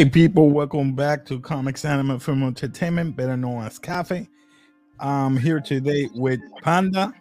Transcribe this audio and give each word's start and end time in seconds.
Hey, 0.00 0.08
people, 0.08 0.48
welcome 0.48 0.94
back 0.94 1.26
to 1.26 1.38
Comics 1.40 1.84
Anime 1.84 2.18
Film 2.18 2.42
Entertainment, 2.42 3.14
better 3.16 3.36
known 3.36 3.64
as 3.64 3.78
Cafe. 3.78 4.26
I'm 4.98 5.36
here 5.36 5.60
today 5.60 6.08
with 6.14 6.40
Panda. 6.62 7.12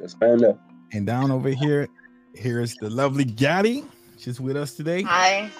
Yes, 0.00 0.14
Panda. 0.14 0.56
And 0.92 1.04
down 1.04 1.32
over 1.32 1.48
here, 1.48 1.88
here's 2.36 2.76
the 2.76 2.88
lovely 2.88 3.24
Gaddy. 3.24 3.82
She's 4.16 4.40
with 4.40 4.56
us 4.56 4.76
today. 4.76 5.02
Hi. 5.02 5.50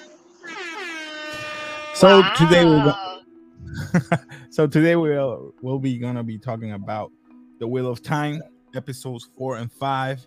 So 1.95 2.21
Wow. 2.21 2.33
today 2.37 2.65
we're 2.65 2.84
go- 2.84 4.19
so 4.51 4.69
today 4.69 4.95
we'll 4.95 5.53
we'll 5.61 5.81
be 5.81 5.98
gonna 5.98 6.23
be 6.23 6.39
talking 6.39 6.70
about 6.70 7.11
the 7.59 7.67
Wheel 7.67 7.91
of 7.91 8.01
Time 8.01 8.41
episodes 8.77 9.29
four 9.37 9.57
and 9.57 9.73
five. 9.73 10.25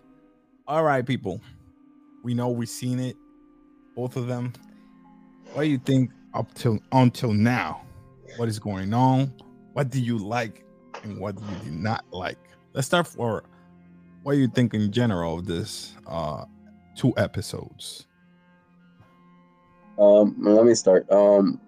All 0.68 0.84
right, 0.84 1.06
people. 1.06 1.40
We 2.22 2.34
know 2.34 2.50
we've 2.50 2.68
seen 2.68 3.00
it, 3.00 3.16
both 3.96 4.18
of 4.18 4.26
them. 4.26 4.52
What 5.52 5.64
do 5.64 5.68
you 5.68 5.78
think 5.78 6.10
up 6.32 6.52
till 6.54 6.78
until 6.92 7.32
now? 7.32 7.82
What 8.38 8.48
is 8.48 8.58
going 8.58 8.94
on? 8.94 9.34
What 9.74 9.90
do 9.90 10.00
you 10.00 10.16
like 10.16 10.64
and 11.02 11.18
what 11.18 11.36
do 11.36 11.42
you 11.66 11.72
not 11.72 12.06
like? 12.10 12.38
Let's 12.72 12.86
start 12.86 13.06
for 13.06 13.44
what 14.22 14.32
do 14.32 14.38
you 14.38 14.48
think 14.48 14.72
in 14.72 14.90
general 14.90 15.38
of 15.38 15.46
this 15.46 15.94
uh 16.06 16.46
two 16.96 17.12
episodes? 17.18 18.06
Um, 19.98 20.36
let 20.40 20.64
me 20.64 20.74
start. 20.74 21.10
Um, 21.12 21.60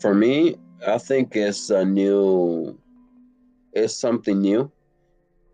for 0.00 0.14
me, 0.14 0.54
I 0.86 0.98
think 0.98 1.34
it's 1.34 1.70
a 1.70 1.84
new, 1.84 2.78
it's 3.72 3.96
something 3.96 4.40
new, 4.40 4.70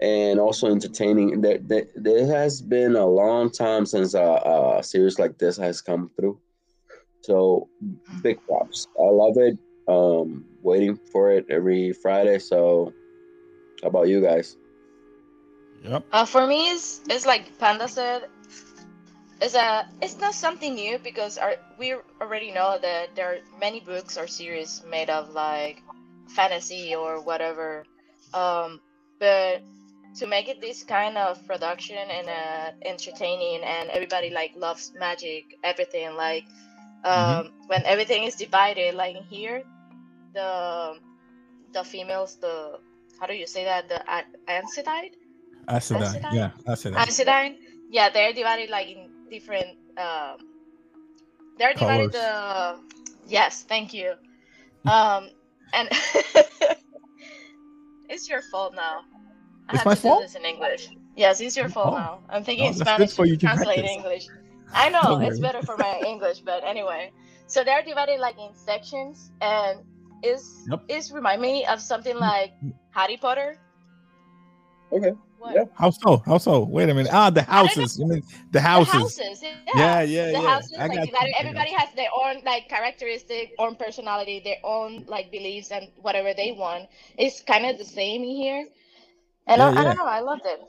and 0.03 0.39
also 0.39 0.70
entertaining. 0.70 1.41
There, 1.41 1.59
there, 1.59 1.87
there 1.97 2.27
has 2.27 2.61
been 2.61 2.94
a 2.97 3.06
long 3.06 3.50
time 3.50 3.87
since 3.87 4.12
a, 4.12 4.78
a 4.78 4.83
series 4.83 5.19
like 5.19 5.39
this 5.39 5.56
has 5.56 5.81
come 5.81 6.11
through. 6.15 6.39
So, 7.22 7.68
big 8.22 8.38
props. 8.46 8.86
I 8.98 9.10
love 9.10 9.36
it. 9.36 9.58
Um, 9.88 10.44
waiting 10.62 10.98
for 11.12 11.30
it 11.30 11.46
every 11.50 11.92
Friday. 11.92 12.38
So, 12.38 12.92
how 13.82 13.88
about 13.88 14.08
you 14.08 14.20
guys? 14.20 14.56
Yep. 15.84 16.04
Uh, 16.12 16.24
for 16.24 16.46
me, 16.46 16.70
it's, 16.70 17.00
it's 17.08 17.26
like 17.26 17.58
Panda 17.58 17.88
said. 17.88 18.26
It's 19.41 19.54
a 19.54 19.88
it's 20.02 20.18
not 20.20 20.34
something 20.34 20.74
new 20.74 20.98
because 20.98 21.38
our, 21.38 21.56
we 21.78 21.94
already 22.20 22.50
know 22.52 22.78
that 22.80 23.16
there 23.16 23.32
are 23.32 23.38
many 23.58 23.80
books 23.80 24.18
or 24.18 24.26
series 24.26 24.82
made 24.91 25.08
of 25.08 25.30
like 25.30 25.82
fantasy 26.28 26.94
or 26.94 27.22
whatever. 27.22 27.84
Um, 28.34 28.80
but 29.18 29.62
to 30.16 30.26
make 30.26 30.48
it 30.48 30.60
this 30.60 30.84
kind 30.84 31.16
of 31.16 31.46
production 31.46 31.96
and 31.96 32.28
uh, 32.28 32.70
entertaining 32.84 33.62
and 33.62 33.88
everybody 33.91 34.28
like 34.28 34.52
loves 34.56 34.92
magic, 34.98 35.56
everything 35.64 36.14
like 36.16 36.44
um, 37.05 37.53
when 37.67 37.83
everything 37.84 38.25
is 38.25 38.34
divided 38.37 38.95
like 38.95 39.17
here, 39.29 39.62
the 40.34 40.98
the 41.73 41.84
females 41.84 42.37
the 42.41 42.79
how 43.20 43.27
do 43.27 43.34
you 43.34 43.47
say 43.47 43.65
that 43.65 43.89
the 43.89 44.01
a- 44.12 44.25
Aesidite 44.48 45.15
Acidine. 45.69 46.03
Acidine? 46.21 46.33
Yeah, 46.33 46.51
acidine. 46.67 46.97
Acidine, 46.97 47.56
yeah, 47.91 48.09
they're 48.11 48.33
divided 48.33 48.71
like 48.71 48.89
in 48.89 49.11
different. 49.31 49.77
Um, 49.98 50.39
they're 51.59 51.75
divided. 51.75 52.12
Colors. 52.12 52.12
The 52.12 52.81
yes, 53.28 53.62
thank 53.69 53.93
you. 53.94 54.15
Um, 54.91 55.28
and 55.72 55.89
it's 58.09 58.28
your 58.28 58.43
fault 58.43 58.75
now. 58.75 59.00
I 59.69 59.72
It's 59.75 59.78
have 59.78 59.87
my 59.87 59.94
to 59.94 60.00
fault? 60.00 60.22
this 60.22 60.34
in 60.34 60.44
English. 60.44 60.89
Yes, 61.16 61.41
it's 61.41 61.56
your 61.56 61.69
fault 61.69 61.94
Oh. 61.94 61.99
now. 61.99 62.21
I'm 62.31 62.43
thinking 62.43 62.66
Oh, 62.66 62.72
in 62.72 62.78
that's 62.78 62.97
good 62.99 63.10
for 63.10 63.27
you 63.27 63.37
to 63.37 63.47
translate 63.47 63.78
practice. 63.78 63.91
English. 63.97 64.27
I 64.72 64.88
know 64.91 65.19
it's 65.20 65.38
better 65.38 65.62
for 65.62 65.76
my 65.76 66.00
English, 66.06 66.41
but 66.41 66.64
anyway. 66.64 67.12
So 67.47 67.64
they're 67.64 67.82
divided 67.82 68.20
like 68.20 68.36
in 68.38 68.54
sections, 68.54 69.31
and 69.41 69.81
is 70.22 70.42
Yep. 70.70 70.81
is 70.88 71.12
remind 71.12 71.42
me 71.42 71.64
of 71.66 71.81
something 71.81 72.16
like 72.16 72.53
Harry 72.91 73.16
Potter. 73.16 73.56
Okay. 74.92 75.12
What? 75.38 75.54
Yeah. 75.54 75.64
How 75.75 75.91
so? 75.91 76.19
How 76.26 76.38
so? 76.38 76.60
Wait 76.64 76.88
a 76.91 76.94
minute. 76.94 77.12
Ah, 77.12 77.30
the 77.30 77.41
I 77.50 77.66
don't 77.66 77.66
houses. 77.76 77.98
You 77.98 78.06
mean 78.06 78.22
the 78.53 78.60
The 78.60 78.60
houses? 78.60 78.92
houses, 78.92 79.42
yeah. 79.42 79.59
Yeah, 79.75 80.00
yeah, 80.03 80.26
the 80.26 80.32
yeah. 80.32 80.41
houses 80.41 80.72
I 80.78 80.86
like 80.86 80.92
got 80.98 81.06
divided, 81.06 81.28
you, 81.28 81.34
I 81.38 81.53
got 81.53 81.64
everybody 81.64 81.70
has 81.72 81.88
their 81.97 82.10
own 82.14 82.42
like 82.44 82.69
characteristic 82.69 83.53
own 83.59 83.75
personality 83.76 84.41
their 84.44 84.59
own 84.64 85.04
like 85.06 85.30
beliefs 85.30 85.70
and 85.70 85.88
whatever 85.97 86.34
they 86.34 86.53
want 86.53 86.88
it's 87.16 87.41
kind 87.42 87.64
of 87.66 87.78
the 87.78 87.84
same 87.84 88.22
in 88.22 88.28
here 88.36 88.66
and 89.47 89.62
I, 89.62 89.72
Yeah, 89.72 89.80
I 89.80 89.84
don't 89.84 89.97
know 89.97 90.04
i 90.06 90.20
loved 90.20 90.42
it 90.44 90.60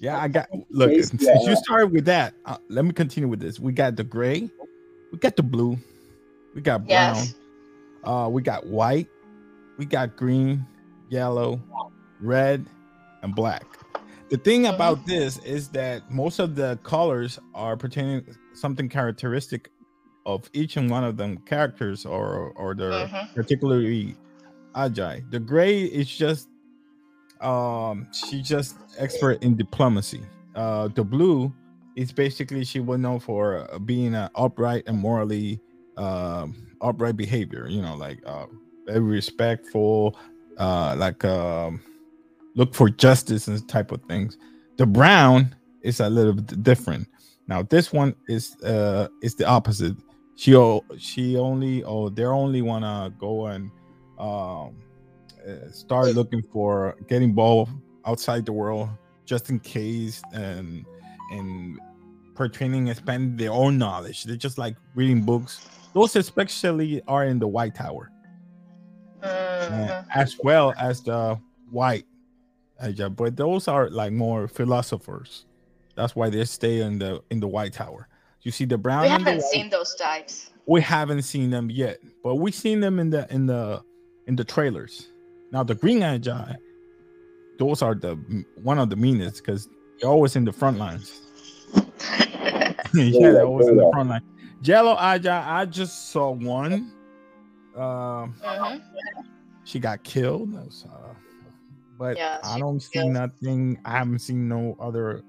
Yeah, 0.00 0.18
I 0.20 0.28
got. 0.28 0.48
Look, 0.70 0.90
Please, 0.90 1.08
since 1.08 1.46
you 1.46 1.56
started 1.56 1.88
with 1.92 2.04
that, 2.06 2.34
uh, 2.44 2.58
let 2.68 2.84
me 2.84 2.92
continue 2.92 3.28
with 3.28 3.40
this. 3.40 3.58
We 3.58 3.72
got 3.72 3.96
the 3.96 4.04
gray, 4.04 4.50
we 5.12 5.18
got 5.18 5.36
the 5.36 5.42
blue, 5.42 5.78
we 6.54 6.60
got 6.60 6.86
brown, 6.86 7.16
yes 7.16 7.34
uh, 8.04 8.28
we 8.30 8.40
got 8.40 8.66
white, 8.66 9.08
we 9.78 9.84
got 9.84 10.16
green, 10.16 10.64
yellow, 11.10 11.60
red, 12.20 12.64
and 13.22 13.34
black. 13.34 13.64
The 14.30 14.36
thing 14.36 14.62
Mhm. 14.62 14.74
about 14.74 15.04
this 15.06 15.38
is 15.38 15.68
that 15.70 16.08
most 16.10 16.38
of 16.38 16.54
the 16.56 16.78
colors 16.82 17.38
are 17.54 17.76
pertaining 17.76 18.24
something 18.54 18.88
characteristic 18.88 19.70
of 20.24 20.48
each 20.52 20.76
and 20.76 20.90
one 20.90 21.04
of 21.04 21.16
them 21.16 21.38
characters 21.46 22.04
or 22.06 22.52
or 22.56 22.74
their 22.74 23.06
Mhm. 23.08 23.34
particularly 23.34 24.16
Ajah. 24.74 25.22
The 25.30 25.40
gray 25.40 25.84
is 25.84 26.06
just 26.08 26.48
um 27.40 28.06
she's 28.12 28.48
just 28.48 28.76
expert 28.98 29.42
in 29.42 29.56
diplomacy. 29.56 30.22
Uh 30.54 30.88
the 30.88 31.04
blue 31.04 31.52
is 31.96 32.12
basically 32.12 32.64
she 32.64 32.80
was 32.80 32.98
known 32.98 33.18
for 33.18 33.68
uh, 33.72 33.78
being 33.78 34.14
an 34.14 34.28
upright 34.34 34.84
and 34.86 34.98
morally 34.98 35.60
um 35.96 36.54
upright 36.80 37.16
behavior, 37.16 37.66
you 37.68 37.82
know, 37.82 37.96
like 37.96 38.20
uh 38.26 38.46
very 38.86 39.00
respectful, 39.00 40.18
uh 40.58 40.94
like 40.96 41.24
um 41.24 41.80
look 42.54 42.74
for 42.74 42.88
justice 42.88 43.48
and 43.48 43.68
type 43.68 43.92
of 43.92 44.02
things. 44.04 44.38
The 44.76 44.86
brown 44.86 45.54
is 45.82 46.00
a 46.00 46.08
little 46.08 46.32
bit 46.34 46.62
different. 46.62 47.08
Now 47.48 47.62
this 47.62 47.92
one 47.92 48.14
is 48.28 48.56
uh 48.62 49.08
is 49.22 49.34
the 49.34 49.46
opposite. 49.46 49.96
She 50.36 50.52
she 50.98 51.36
only 51.36 51.82
oh 51.84 52.08
they 52.10 52.24
only 52.24 52.62
wanna 52.62 53.12
go 53.18 53.46
and 53.46 53.70
um 54.18 54.76
uh, 55.48 55.70
start 55.70 56.14
looking 56.14 56.42
for 56.52 56.96
getting 57.08 57.30
involved 57.30 57.72
outside 58.04 58.46
the 58.46 58.52
world 58.52 58.88
just 59.24 59.50
in 59.50 59.58
case 59.60 60.22
and 60.32 60.84
and 61.32 61.78
pertaining 62.34 62.88
expanding 62.88 63.36
their 63.36 63.52
own 63.52 63.78
knowledge. 63.78 64.24
They're 64.24 64.36
just 64.36 64.58
like 64.58 64.76
reading 64.94 65.22
books. 65.22 65.66
Those 65.92 66.16
especially 66.16 67.02
are 67.08 67.24
in 67.24 67.38
the 67.38 67.48
White 67.48 67.74
Tower, 67.74 68.10
uh, 69.22 70.02
as 70.14 70.36
well 70.42 70.74
as 70.78 71.02
the 71.02 71.40
White. 71.70 72.04
Ajah, 72.82 73.14
but 73.14 73.36
those 73.36 73.68
are 73.68 73.88
like 73.88 74.12
more 74.12 74.48
philosophers. 74.48 75.46
That's 75.94 76.14
why 76.14 76.28
they 76.28 76.44
stay 76.44 76.82
in 76.82 76.98
the 76.98 77.22
in 77.30 77.40
the 77.40 77.48
White 77.48 77.72
Tower. 77.72 78.08
You 78.42 78.52
see 78.52 78.66
the 78.66 78.78
brown. 78.78 79.02
we 79.02 79.08
haven't 79.08 79.42
seen 79.42 79.70
those 79.70 79.94
types 79.94 80.50
we 80.66 80.80
haven't 80.80 81.22
seen 81.22 81.50
them 81.50 81.70
yet, 81.70 81.98
but 82.22 82.36
we've 82.36 82.54
seen 82.54 82.80
them 82.80 82.98
in 82.98 83.10
the 83.10 83.26
in 83.32 83.46
the 83.46 83.82
in 84.26 84.36
the 84.36 84.44
trailers. 84.44 85.08
Now 85.52 85.62
the 85.62 85.74
green 85.74 86.00
Ajah, 86.00 86.56
those 87.58 87.82
are 87.82 87.94
the 87.94 88.14
one 88.62 88.78
of 88.78 88.90
the 88.90 88.96
meanest 88.96 89.44
because 89.44 89.68
they're 90.00 90.10
always 90.10 90.36
in 90.36 90.44
the 90.44 90.52
front 90.52 90.78
lines. 90.78 91.20
yeah, 92.94 93.32
they're 93.32 93.44
always 93.46 93.68
in 93.68 93.76
the 93.76 93.90
front 93.92 94.10
line. 94.10 94.22
Yellow 94.62 94.96
Ajah, 94.96 95.44
I 95.46 95.64
just 95.66 96.10
saw 96.10 96.30
one. 96.30 96.92
Um, 97.76 98.34
Mhm. 98.42 98.80
she 99.64 99.78
got 99.78 100.02
killed. 100.02 100.52
Was, 100.52 100.86
uh, 100.90 101.14
but 101.98 102.16
Yeah, 102.16 102.38
I 102.42 102.58
don't 102.58 102.80
see 102.80 102.98
killed. 102.98 103.12
nothing. 103.12 103.78
I 103.84 103.90
haven't 103.98 104.20
seen 104.20 104.48
no 104.48 104.76
other 104.80 105.22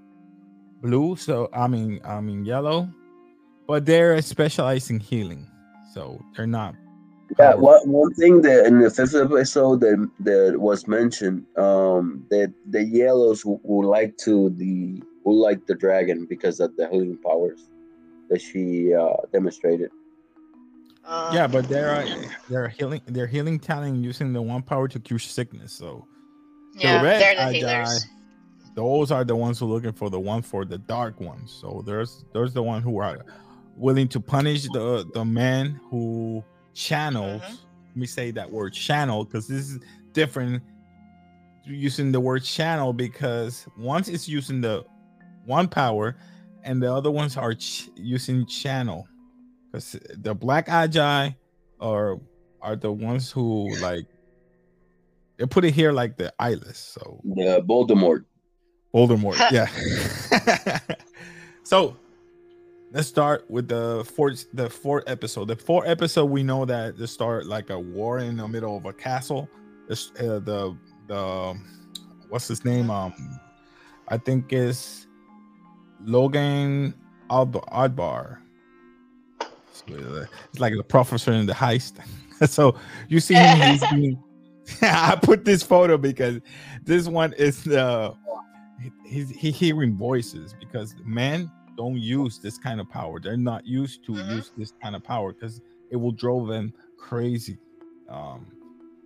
blue. 0.82 1.16
So 1.16 1.50
I 1.54 1.68
mean, 1.68 2.00
I 2.06 2.22
mean 2.22 2.46
yellow, 2.46 2.90
but 3.68 3.86
they're 3.86 4.22
specialized 4.22 4.90
in 4.92 5.00
healing, 5.00 5.46
so 5.94 6.20
they're 6.36 6.48
not. 6.48 6.76
Yeah, 7.40 7.52
power- 7.52 7.62
one 7.62 7.90
one 7.92 8.14
thing 8.14 8.42
that 8.42 8.66
in 8.66 8.80
the 8.80 8.90
fifth 8.90 9.16
episode 9.16 9.82
that 9.82 10.10
that 10.22 10.60
was 10.60 10.88
mentioned, 10.88 11.46
um, 11.58 12.26
that 12.30 12.54
the 12.70 12.84
yellows 12.84 13.44
w- 13.44 13.60
would 13.64 13.88
like 13.88 14.18
to 14.20 14.50
the 14.52 15.02
would 15.24 15.34
like 15.34 15.66
the 15.68 15.76
dragon 15.76 16.26
because 16.26 16.60
of 16.60 16.76
the 16.78 16.88
healing 16.90 17.18
powers 17.24 17.70
that 18.30 18.42
she 18.42 18.94
uh, 18.94 19.14
demonstrated. 19.34 19.92
Um, 21.06 21.36
Yeah, 21.36 21.48
but 21.48 21.68
they're 21.68 22.08
they're 22.50 22.70
healing. 22.70 23.02
They're 23.08 23.28
healing 23.28 23.60
talent 23.60 24.04
using 24.04 24.34
the 24.34 24.42
one 24.42 24.62
power 24.62 24.88
to 24.88 25.00
cure 25.00 25.20
sickness. 25.20 25.74
So 25.74 26.08
yeah 26.76 27.02
red 27.02 27.22
they're 27.22 27.36
the 27.36 27.42
Ajah, 27.42 27.82
healers 27.82 28.06
those 28.78 29.12
are 29.12 29.24
the 29.24 29.36
ones 29.36 29.58
who 29.58 29.66
are 29.66 29.70
looking 29.70 29.92
for 29.92 30.10
the 30.10 30.20
one 30.20 30.44
for 30.44 30.64
the 30.64 30.78
dark 30.78 31.20
ones. 31.20 31.52
So 31.52 31.84
there's 31.86 32.24
there's 32.32 32.54
the 32.54 32.62
one 32.62 32.84
who 32.84 33.00
are 33.00 33.26
willing 33.76 34.08
to 34.10 34.20
punish 34.20 34.64
the 34.70 35.10
the 35.14 35.26
man 35.26 35.82
who 35.90 36.44
channels. 36.78 37.42
Mhm. 37.42 37.58
Let 37.88 37.96
me 37.96 38.06
say 38.06 38.32
that 38.32 38.52
word 38.52 38.74
channel 38.74 39.26
because 39.26 39.48
this 39.48 39.70
is 39.72 39.80
different 40.14 40.62
using 41.66 42.12
the 42.12 42.20
word 42.20 42.44
channel 42.44 42.94
because 42.94 43.68
once 43.78 44.08
it's 44.08 44.28
using 44.30 44.62
the 44.62 44.86
one 45.46 45.68
power 45.68 46.16
and 46.64 46.82
the 46.82 46.94
other 46.94 47.12
ones 47.12 47.36
are 47.36 47.54
ch- 47.56 47.90
using 47.96 48.46
channel 48.46 49.08
because 49.66 49.98
the 50.18 50.36
black 50.36 50.68
Ajah 50.68 51.36
are 51.80 52.20
are 52.62 52.76
the 52.76 52.92
ones 52.92 53.32
who 53.32 53.76
like 53.82 54.06
they 55.38 55.46
put 55.46 55.66
it 55.66 55.74
here 55.74 55.92
like 55.92 56.18
the 56.18 56.32
eyeless. 56.40 56.78
So 56.78 57.22
The 57.24 57.62
Voldemort. 57.68 58.26
Voldemort, 58.94 59.38
yeah. 59.52 59.68
so 61.64 61.98
let's 62.98 63.08
start 63.08 63.46
with 63.48 63.68
the 63.68 64.04
fourth 64.16 64.48
the 64.54 64.68
fourth 64.68 65.04
episode. 65.06 65.48
The 65.48 65.56
fourth 65.56 65.88
episode 65.88 66.26
we 66.26 66.42
know 66.42 66.66
that 66.66 66.98
they 66.98 67.06
start 67.06 67.46
like 67.46 67.70
a 67.70 67.80
war 67.80 68.18
in 68.18 68.38
the 68.38 68.48
middle 68.48 68.76
of 68.76 68.86
a 68.86 68.94
castle. 68.94 69.48
This 69.88 70.12
uh, 70.20 70.40
the 70.40 70.76
the 71.06 71.56
what's 72.30 72.48
his 72.48 72.66
name? 72.66 72.90
Um, 72.90 73.14
I 74.08 74.18
think 74.18 74.52
is 74.52 75.06
Logain 76.04 76.96
Alb- 77.30 77.64
Ablar. 77.72 78.42
It's 79.88 80.60
like 80.60 80.74
the 80.74 80.84
professor 80.84 81.34
in 81.34 81.46
the 81.46 81.54
heist. 81.54 82.04
so 82.50 82.76
you 83.10 83.20
see 83.20 83.36
him. 83.36 83.74
He's 83.74 83.88
being, 83.92 84.24
I 84.82 85.20
put 85.22 85.46
this 85.46 85.62
photo 85.62 86.00
because 86.00 86.40
this 86.84 87.08
one 87.08 87.34
is 87.34 87.64
the 87.64 88.16
he's 89.06 89.30
he 89.30 89.52
hearing 89.52 89.96
voices 89.96 90.56
because 90.60 90.96
men 91.06 91.52
don't 91.78 91.98
use 91.98 92.40
this 92.40 92.58
kind 92.58 92.82
of 92.82 92.90
power. 92.90 93.20
They're 93.20 93.38
not 93.38 93.66
used 93.66 94.04
to 94.06 94.12
Mhm. 94.12 94.36
use 94.36 94.52
this 94.58 94.74
kind 94.82 94.96
of 94.96 95.04
power 95.04 95.32
because 95.34 95.62
it 95.90 95.96
will 95.96 96.12
drove 96.12 96.48
them 96.48 96.74
crazy. 96.98 97.58
Um, 98.10 98.48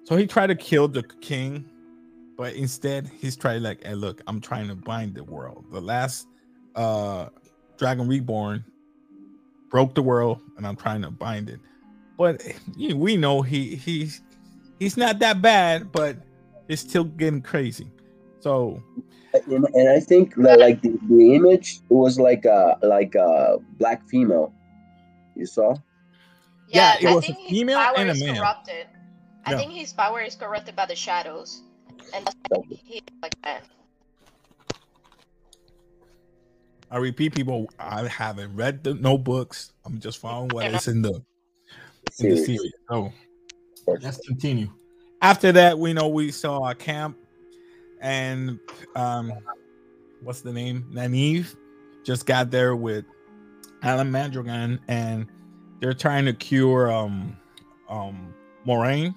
so 0.05 0.15
he 0.15 0.25
tried 0.25 0.47
to 0.47 0.55
kill 0.55 0.87
the 0.87 1.03
king, 1.21 1.65
but 2.37 2.55
instead 2.55 3.07
he's 3.19 3.35
trying 3.35 3.61
like, 3.61 3.83
hey, 3.83 3.93
look, 3.93 4.21
I'm 4.27 4.39
trying 4.41 4.67
to 4.69 4.75
bind 4.75 5.15
the 5.15 5.23
world. 5.23 5.65
The 5.71 5.81
last 5.81 6.27
uh 6.75 7.27
Dragon 7.77 8.07
Reborn 8.07 8.63
broke 9.69 9.93
the 9.95 10.01
world, 10.01 10.41
and 10.57 10.65
I'm 10.65 10.75
trying 10.75 11.01
to 11.01 11.11
bind 11.11 11.49
it. 11.49 11.59
But 12.17 12.41
you 12.75 12.89
know, 12.89 12.95
we 12.95 13.17
know 13.17 13.41
he 13.41 13.75
he's 13.75 14.21
he's 14.79 14.95
not 14.97 15.19
that 15.19 15.41
bad, 15.41 15.91
but 15.91 16.17
it's 16.69 16.81
still 16.81 17.03
getting 17.03 17.41
crazy. 17.41 17.91
So 18.41 18.81
And, 19.33 19.65
and 19.73 19.89
I 19.89 19.99
think 19.99 20.35
that 20.35 20.59
like 20.59 20.81
the, 20.81 20.97
the 21.07 21.35
image 21.35 21.79
was 21.89 22.19
like 22.19 22.45
a 22.45 22.77
like 22.81 23.15
a 23.15 23.57
black 23.77 24.07
female. 24.09 24.53
You 25.35 25.45
saw? 25.45 25.75
Yeah, 26.67 26.97
Yeah, 26.99 27.09
it 27.09 27.11
I 27.11 27.15
was 27.15 27.23
a 27.23 27.27
think 27.27 27.39
his 27.39 27.59
female 27.59 27.79
power 27.79 27.97
and 27.97 28.09
a 28.09 28.13
is 28.13 28.19
male. 28.21 28.35
corrupted. 28.35 28.87
I 29.45 29.51
Yeah. 29.51 29.57
think 29.57 29.71
his 29.73 29.93
power 29.93 30.21
is 30.21 30.35
corrupted 30.35 30.75
by 30.75 30.85
the 30.85 30.95
shadows, 30.95 31.61
and 32.13 32.25
that's 32.25 32.35
why 32.49 32.61
he's 32.83 33.01
like 33.23 33.41
that. 33.43 33.63
I 36.91 36.97
repeat, 36.97 37.33
people, 37.33 37.69
I 37.79 38.05
haven't 38.07 38.53
read 38.53 38.83
the 38.83 38.93
notebooks. 38.93 39.71
I'm 39.85 39.99
just 39.99 40.19
following 40.19 40.49
what 40.53 40.65
is 40.67 40.89
in 40.89 41.01
the 41.01 41.13
in 42.19 42.29
the 42.29 42.35
Series. 42.35 42.45
series. 42.45 42.73
So 42.89 43.13
let's 43.87 44.17
continue. 44.27 44.69
After 45.21 45.53
that, 45.53 45.79
we 45.79 45.93
know 45.93 46.09
we 46.09 46.31
saw 46.31 46.69
a 46.69 46.75
camp, 46.75 47.17
and 48.01 48.59
um, 48.95 49.31
what's 50.21 50.41
the 50.41 50.51
name? 50.51 50.85
Nynaeve 50.91 51.55
just 52.03 52.25
got 52.25 52.51
there 52.51 52.75
with 52.75 53.05
Alan 53.83 54.11
Mandragoran, 54.11 54.79
and 54.87 55.27
they're 55.79 55.93
trying 55.93 56.25
to 56.25 56.33
cure 56.33 56.91
um 56.91 57.37
um 57.89 58.33
Moiraine. 58.65 59.13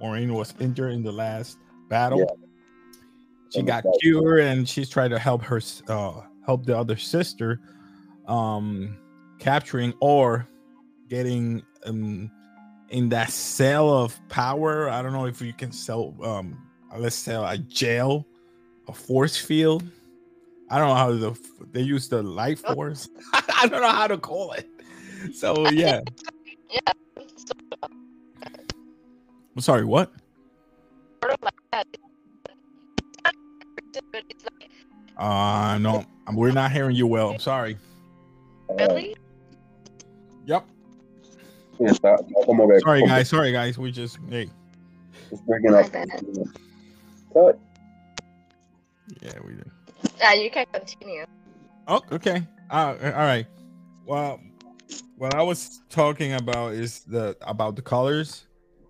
Moiraine 0.00 0.32
was 0.32 0.54
injured 0.60 0.92
in 0.92 1.02
the 1.02 1.12
last 1.12 1.58
battle. 1.88 2.20
Yeah. 2.20 2.46
She 3.50 3.62
got 3.62 3.84
cured, 4.00 4.40
and 4.40 4.68
she's 4.68 4.88
trying 4.88 5.10
to 5.10 5.18
help 5.18 5.42
her 5.42 5.60
uh 5.88 6.22
help 6.46 6.64
the 6.66 6.76
other 6.76 6.96
sister 6.96 7.60
um 8.26 8.96
capturing 9.38 9.92
or 10.00 10.48
getting 11.08 11.62
um 11.84 12.30
in 12.90 13.08
that 13.08 13.30
cell 13.30 13.90
of 13.90 14.18
power. 14.28 14.88
I 14.88 15.02
don't 15.02 15.12
know 15.12 15.26
if 15.26 15.40
you 15.42 15.52
can 15.52 15.72
sell 15.72 16.14
um 16.22 16.69
let's 16.98 17.16
say 17.16 17.34
a 17.34 17.58
jail, 17.58 18.26
a 18.88 18.92
force 18.92 19.36
field. 19.36 19.84
I 20.70 20.78
don't 20.78 20.88
know 20.88 20.94
how 20.94 21.12
the 21.12 21.38
they 21.72 21.80
use 21.82 22.08
the 22.08 22.22
light 22.22 22.58
force. 22.58 23.08
I 23.32 23.66
don't 23.68 23.80
know 23.80 23.88
how 23.90 24.06
to 24.06 24.18
call 24.18 24.52
it. 24.52 24.68
So 25.34 25.68
yeah. 25.70 26.00
So, 27.36 27.88
I'm 29.56 29.60
sorry, 29.60 29.84
what? 29.84 30.12
sort 31.22 31.32
of 31.34 31.42
like 31.42 31.54
that. 31.72 31.86
It's 31.92 33.18
not 33.24 33.34
but 34.12 34.22
it's 34.30 34.44
like, 34.44 34.70
Uh 35.16 35.78
no, 35.78 36.04
we're 36.32 36.52
not 36.52 36.70
hearing 36.72 36.96
you 36.96 37.06
well. 37.06 37.30
I'm 37.30 37.38
sorry. 37.40 37.76
really? 38.78 39.16
Yep. 40.46 40.64
Yeah, 41.80 41.90
está- 41.90 42.16
está 42.16 42.44
como 42.46 42.68
que- 42.68 42.80
Sorry 42.80 43.02
guys, 43.06 43.28
sorry 43.28 43.52
guys. 43.52 43.76
We 43.78 43.90
just 43.90 44.18
hey. 44.28 44.48
It's 45.32 45.40
breaking 45.42 45.74
up. 45.74 45.86
Bad. 47.34 47.42
Cut. 47.42 47.58
Yeah, 49.20 49.38
we 49.44 49.54
did. 49.54 49.70
Yeah, 50.18 50.34
you 50.34 50.50
can 50.50 50.66
continue. 50.72 51.24
Oh, 51.88 52.00
okay. 52.12 52.46
Uh, 52.70 52.94
all 53.02 53.10
right. 53.12 53.46
Well, 54.06 54.40
what 55.16 55.34
I 55.34 55.42
was 55.42 55.82
talking 55.90 56.34
about 56.34 56.72
is 56.74 57.00
the 57.00 57.36
about 57.42 57.76
the 57.76 57.82
colors, 57.82 58.46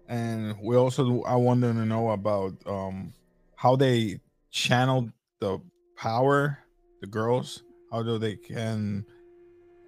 and 0.08 0.54
we 0.62 0.76
also 0.76 1.22
I 1.22 1.36
wanted 1.36 1.74
to 1.74 1.84
know 1.84 2.10
about 2.10 2.54
um 2.66 3.12
how 3.56 3.76
they 3.76 4.20
channel 4.50 5.10
the 5.40 5.60
power, 5.96 6.58
the 7.00 7.06
girls, 7.06 7.62
how 7.90 8.02
do 8.02 8.18
they 8.18 8.36
can 8.36 9.04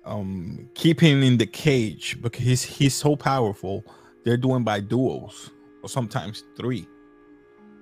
um 0.04 0.68
keep 0.74 1.00
him 1.00 1.22
in 1.22 1.36
the 1.36 1.46
cage 1.46 2.20
because 2.22 2.42
he's 2.42 2.62
he's 2.62 2.94
so 2.94 3.14
powerful. 3.14 3.84
They're 4.24 4.36
doing 4.36 4.64
by 4.64 4.80
duos 4.80 5.50
or 5.82 5.88
sometimes 5.88 6.44
three. 6.56 6.86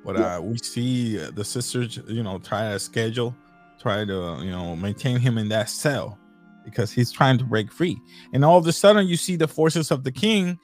But 0.05 0.17
Yeah. 0.17 0.37
uh, 0.37 0.41
we 0.41 0.59
see 0.59 1.21
uh, 1.21 1.31
the 1.33 1.45
sisters, 1.45 1.99
you 2.09 2.23
know, 2.23 2.39
try 2.39 2.73
to 2.73 2.79
schedule 2.79 3.35
try 3.79 4.05
to 4.05 4.39
you 4.43 4.51
know 4.51 4.77
maintain 4.77 5.19
him 5.19 5.39
in 5.39 5.49
that 5.49 5.67
cell 5.71 6.19
because 6.67 6.93
he's 6.93 7.11
trying 7.11 7.39
to 7.39 7.45
break 7.45 7.73
free 7.73 7.97
and 8.35 8.45
all 8.45 8.59
of 8.59 8.67
a 8.67 8.73
sudden 8.73 9.07
you 9.09 9.17
see 9.17 9.37
the 9.37 9.49
forces 9.49 9.91
of 9.91 10.05
the 10.05 10.13
king 10.13 10.59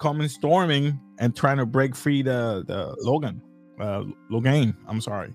coming 0.00 0.26
storming 0.26 0.98
and 1.20 1.36
trying 1.36 1.56
to 1.58 1.64
break 1.64 1.94
free 1.94 2.22
the 2.22 2.64
the 2.66 2.92
logan 2.98 3.40
uh 3.80 4.02
logan 4.30 4.76
i'm 4.88 5.00
sorry 5.00 5.32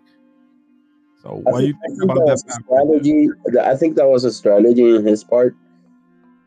so 1.23 1.29
I 1.47 1.51
what 1.51 1.59
do 1.61 1.67
you 1.67 1.73
think- 1.87 1.99
think 2.01 2.11
about 2.11 2.27
that 2.27 2.39
strategy. 2.39 3.29
I 3.61 3.75
think 3.77 3.95
that 3.95 4.09
was 4.09 4.25
a 4.25 4.31
strategy 4.33 4.93
in 4.93 5.05
his 5.05 5.23
part. 5.23 5.55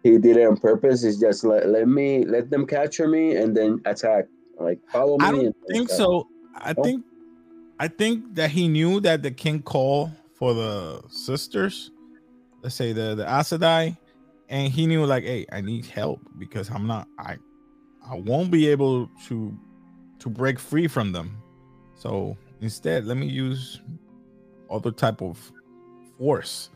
He 0.03 0.19
did 0.19 0.37
it 0.37 0.45
on 0.47 0.59
purpose. 0.59 1.03
It's 1.03 1.19
just 1.19 1.45
let, 1.45 1.67
let 1.69 1.89
me 1.89 2.27
let 2.27 2.51
them 2.51 2.67
capture 2.67 3.09
me 3.09 3.37
and 3.37 3.57
then 3.57 3.81
attack. 3.87 4.27
Like 4.61 4.81
follow 4.93 5.17
me. 5.17 5.25
i 5.25 5.31
don't 5.31 5.57
think 5.71 5.87
attack. 5.87 5.97
so 5.97 6.29
i 6.57 6.73
think 6.73 7.05
i 7.79 7.89
think 7.89 8.35
that 8.35 8.51
he 8.51 8.69
knew 8.69 9.01
that 9.01 9.23
the 9.23 9.31
king 9.31 9.63
called 9.63 10.11
for 10.35 10.55
the 10.55 11.03
sisters 11.09 11.91
let's 12.63 12.75
say 12.75 12.93
the 12.93 13.15
the 13.15 13.25
Aes 13.25 13.51
Sedai, 13.51 13.97
and 14.49 14.73
he 14.73 14.87
knew 14.87 15.05
like 15.05 15.25
hey 15.25 15.47
i 15.53 15.61
need 15.61 15.87
help 15.87 16.21
because 16.39 16.71
i'm 16.71 16.87
not 16.87 17.07
i 17.19 17.37
i 18.09 18.15
won't 18.17 18.51
be 18.51 18.69
able 18.69 19.09
to 19.27 19.57
to 20.25 20.31
break 20.31 20.59
free 20.59 20.89
from 20.89 21.13
them. 21.13 21.37
So 21.95 22.37
instead 22.63 23.05
let 23.05 23.19
me 23.19 23.27
use 23.27 23.83
other 24.71 24.91
type 24.91 25.21
of 25.21 25.53
force. 26.19 26.71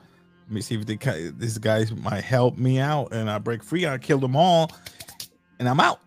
Let 0.46 0.52
me 0.52 0.60
see 0.60 0.74
if 0.74 0.84
they 0.84 0.96
ca- 0.96 1.32
these 1.36 1.56
guys 1.56 1.90
might 1.92 2.24
help 2.24 2.58
me 2.58 2.78
out 2.78 3.12
and 3.12 3.30
i 3.30 3.38
break 3.38 3.62
free 3.62 3.86
i 3.86 3.96
kill 3.96 4.18
them 4.18 4.36
all 4.36 4.70
and 5.58 5.68
i'm 5.68 5.80
out. 5.80 6.00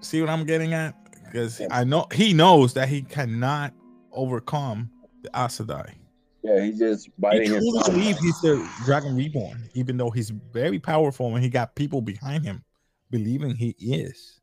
See 0.00 0.20
what 0.20 0.30
i'm 0.30 0.44
getting 0.44 0.74
at 0.74 0.94
because 1.32 1.60
Yeah. 1.60 1.68
i 1.70 1.82
know 1.84 2.06
he 2.12 2.32
knows 2.34 2.74
that 2.74 2.88
he 2.88 3.02
cannot 3.02 3.72
overcome 4.12 4.90
the 5.22 5.30
Aes 5.34 5.58
Sedai. 5.58 5.94
Yeah, 6.42 6.60
he's 6.64 6.78
just 6.78 7.06
He 7.06 7.12
biting 7.18 7.52
his 7.52 7.62
truly 7.62 7.82
tongue. 7.84 7.94
believes 7.94 8.18
he's 8.20 8.40
the 8.42 8.68
Dragon 8.84 9.14
Reborn, 9.16 9.68
even 9.74 9.96
though 9.96 10.10
he's 10.10 10.30
very 10.30 10.78
powerful 10.80 11.32
and 11.34 11.42
he 11.42 11.48
got 11.48 11.74
people 11.76 12.02
behind 12.02 12.44
him 12.44 12.64
believing 13.10 13.54
he 13.54 13.76
is. 13.78 14.40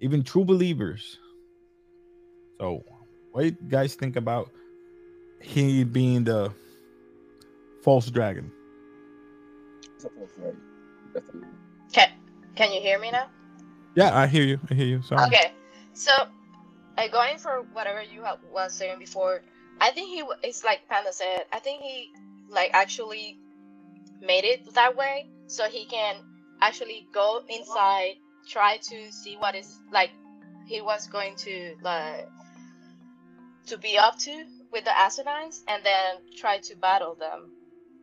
Even 0.00 0.22
true 0.22 0.44
believers. 0.44 1.18
So, 2.60 2.82
what 3.32 3.40
do 3.42 3.46
you 3.48 3.56
guys 3.68 3.96
think 3.96 4.14
about 4.14 4.50
he 5.42 5.82
being 5.82 6.22
the 6.24 6.52
false 7.82 8.08
dragon? 8.08 8.52
Definitely. 10.00 10.52
Can 11.92 12.08
Can 12.54 12.72
you 12.72 12.80
hear 12.80 12.98
me 13.00 13.10
now? 13.10 13.26
Yeah, 13.96 14.16
I 14.16 14.26
hear 14.28 14.44
you. 14.44 14.60
I 14.70 14.74
hear 14.74 14.86
you. 14.86 15.02
Sorry. 15.02 15.24
Okay, 15.26 15.52
so 15.96 16.12
uh, 16.98 17.08
going 17.08 17.38
for 17.38 17.62
whatever 17.72 18.02
you 18.02 18.22
ha- 18.22 18.38
was 18.52 18.74
saying 18.74 18.98
before, 18.98 19.42
I 19.80 19.90
think 19.90 20.08
he 20.08 20.22
it's 20.42 20.64
like 20.64 20.88
Panda 20.88 21.12
said. 21.12 21.44
I 21.52 21.58
think 21.58 21.82
he 21.82 22.10
like 22.48 22.70
actually 22.72 23.38
made 24.20 24.44
it 24.44 24.74
that 24.74 24.96
way 24.96 25.26
so 25.46 25.64
he 25.64 25.86
can 25.86 26.16
actually 26.60 27.06
go 27.12 27.42
inside, 27.48 28.14
try 28.48 28.78
to 28.78 29.12
see 29.12 29.36
what 29.36 29.54
is 29.54 29.78
like 29.92 30.10
he 30.66 30.80
was 30.80 31.06
going 31.08 31.36
to 31.36 31.76
like 31.82 32.28
to 33.66 33.78
be 33.78 33.98
up 33.98 34.18
to 34.18 34.44
with 34.72 34.84
the 34.84 34.90
Acidines, 34.90 35.62
and 35.68 35.84
then 35.84 36.16
try 36.36 36.58
to 36.58 36.76
battle 36.76 37.14
them 37.14 37.50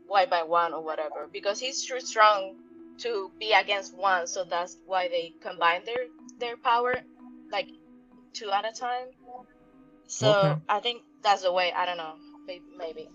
one 0.08 0.30
by 0.30 0.44
one 0.44 0.74
or 0.74 0.84
whatever 0.84 1.28
because 1.32 1.60
he's 1.60 1.86
too 1.86 2.00
strong 2.00 2.56
to 3.00 3.32
be 3.40 3.52
against 3.52 3.96
one, 3.98 4.28
so 4.28 4.44
that's 4.44 4.78
why 4.86 5.08
they 5.08 5.34
combine 5.42 5.84
their 5.86 6.06
their 6.40 6.58
power, 6.58 6.96
like 7.52 7.68
two 8.34 8.52
at 8.52 8.66
a 8.66 8.72
time. 8.78 9.08
So 10.08 10.30
Okay. 10.30 10.62
I 10.70 10.80
think 10.80 11.02
that's 11.24 11.44
the 11.44 11.52
way. 11.54 11.72
I 11.76 11.86
don't 11.86 11.98
know. 11.98 12.14
Maybe. 12.48 12.64
maybe. 12.78 13.10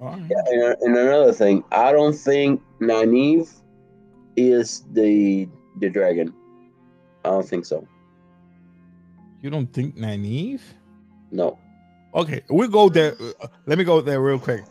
Yeah, 0.00 0.42
and, 0.48 0.76
and 0.82 0.96
another 0.96 1.32
thing, 1.32 1.64
I 1.72 1.92
don't 1.92 2.14
think 2.14 2.60
Nynaeve 2.80 3.48
is 4.36 4.82
the 4.92 5.48
the 5.78 5.88
dragon. 5.88 6.34
I 7.24 7.30
don't 7.30 7.48
think 7.48 7.64
so. 7.64 7.86
You 9.40 9.50
don't 9.50 9.72
think 9.72 9.96
Nynaeve? 9.96 10.60
No. 11.30 11.58
Okay, 12.14 12.42
we'll 12.50 12.68
go 12.68 12.88
there. 12.88 13.14
uh, 13.40 13.46
Let 13.66 13.78
me 13.78 13.84
go 13.84 14.00
there 14.00 14.20
real 14.20 14.38
quick. 14.38 14.64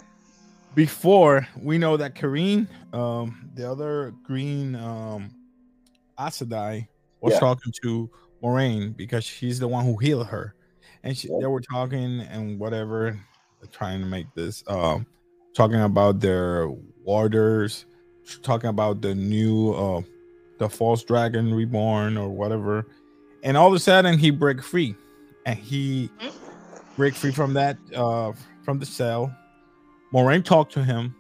Before 0.76 1.48
we 1.62 1.78
know 1.78 1.98
that 1.98 2.16
Kerene, 2.16 2.68
um, 2.94 3.50
the 3.56 3.70
other 3.70 4.14
green 4.24 4.76
um 4.76 5.32
Aes 6.20 6.42
Sedai 6.42 6.88
was 7.22 7.34
Yeah. 7.34 7.40
talking 7.40 7.72
to 7.84 8.10
Moiraine 8.44 8.96
because 8.96 9.24
she's 9.24 9.60
the 9.60 9.68
one 9.68 9.86
who 9.86 9.98
healed 9.98 10.28
her. 10.28 10.54
And 11.04 11.18
she, 11.18 11.30
they 11.40 11.48
were 11.48 11.62
talking 11.62 12.22
and 12.22 12.60
whatever, 12.60 13.20
trying 13.72 14.02
to 14.02 14.06
make 14.06 14.28
this 14.36 14.64
um 14.68 15.06
talking 15.56 15.82
about 15.82 16.20
their 16.20 16.70
warders, 17.04 17.86
talking 18.42 18.70
about 18.70 19.02
the 19.02 19.16
new 19.16 19.74
uh 19.74 20.02
the 20.60 20.70
false 20.70 21.04
dragon 21.04 21.54
reborn 21.54 22.18
or 22.18 22.30
whatever. 22.30 22.86
And 23.44 23.58
all 23.58 23.68
of 23.68 23.74
a 23.74 23.80
sudden 23.80 24.18
he 24.18 24.32
break 24.32 24.62
free 24.62 24.96
and 25.46 25.58
he 25.58 26.10
break 26.98 27.16
free 27.16 27.32
from 27.32 27.54
that 27.54 27.78
uh 27.96 28.34
from 28.64 28.80
the 28.80 28.86
cell. 28.86 29.34
Moiraine 30.14 30.44
talked 30.44 30.74
to 30.74 30.84
him. 30.84 31.16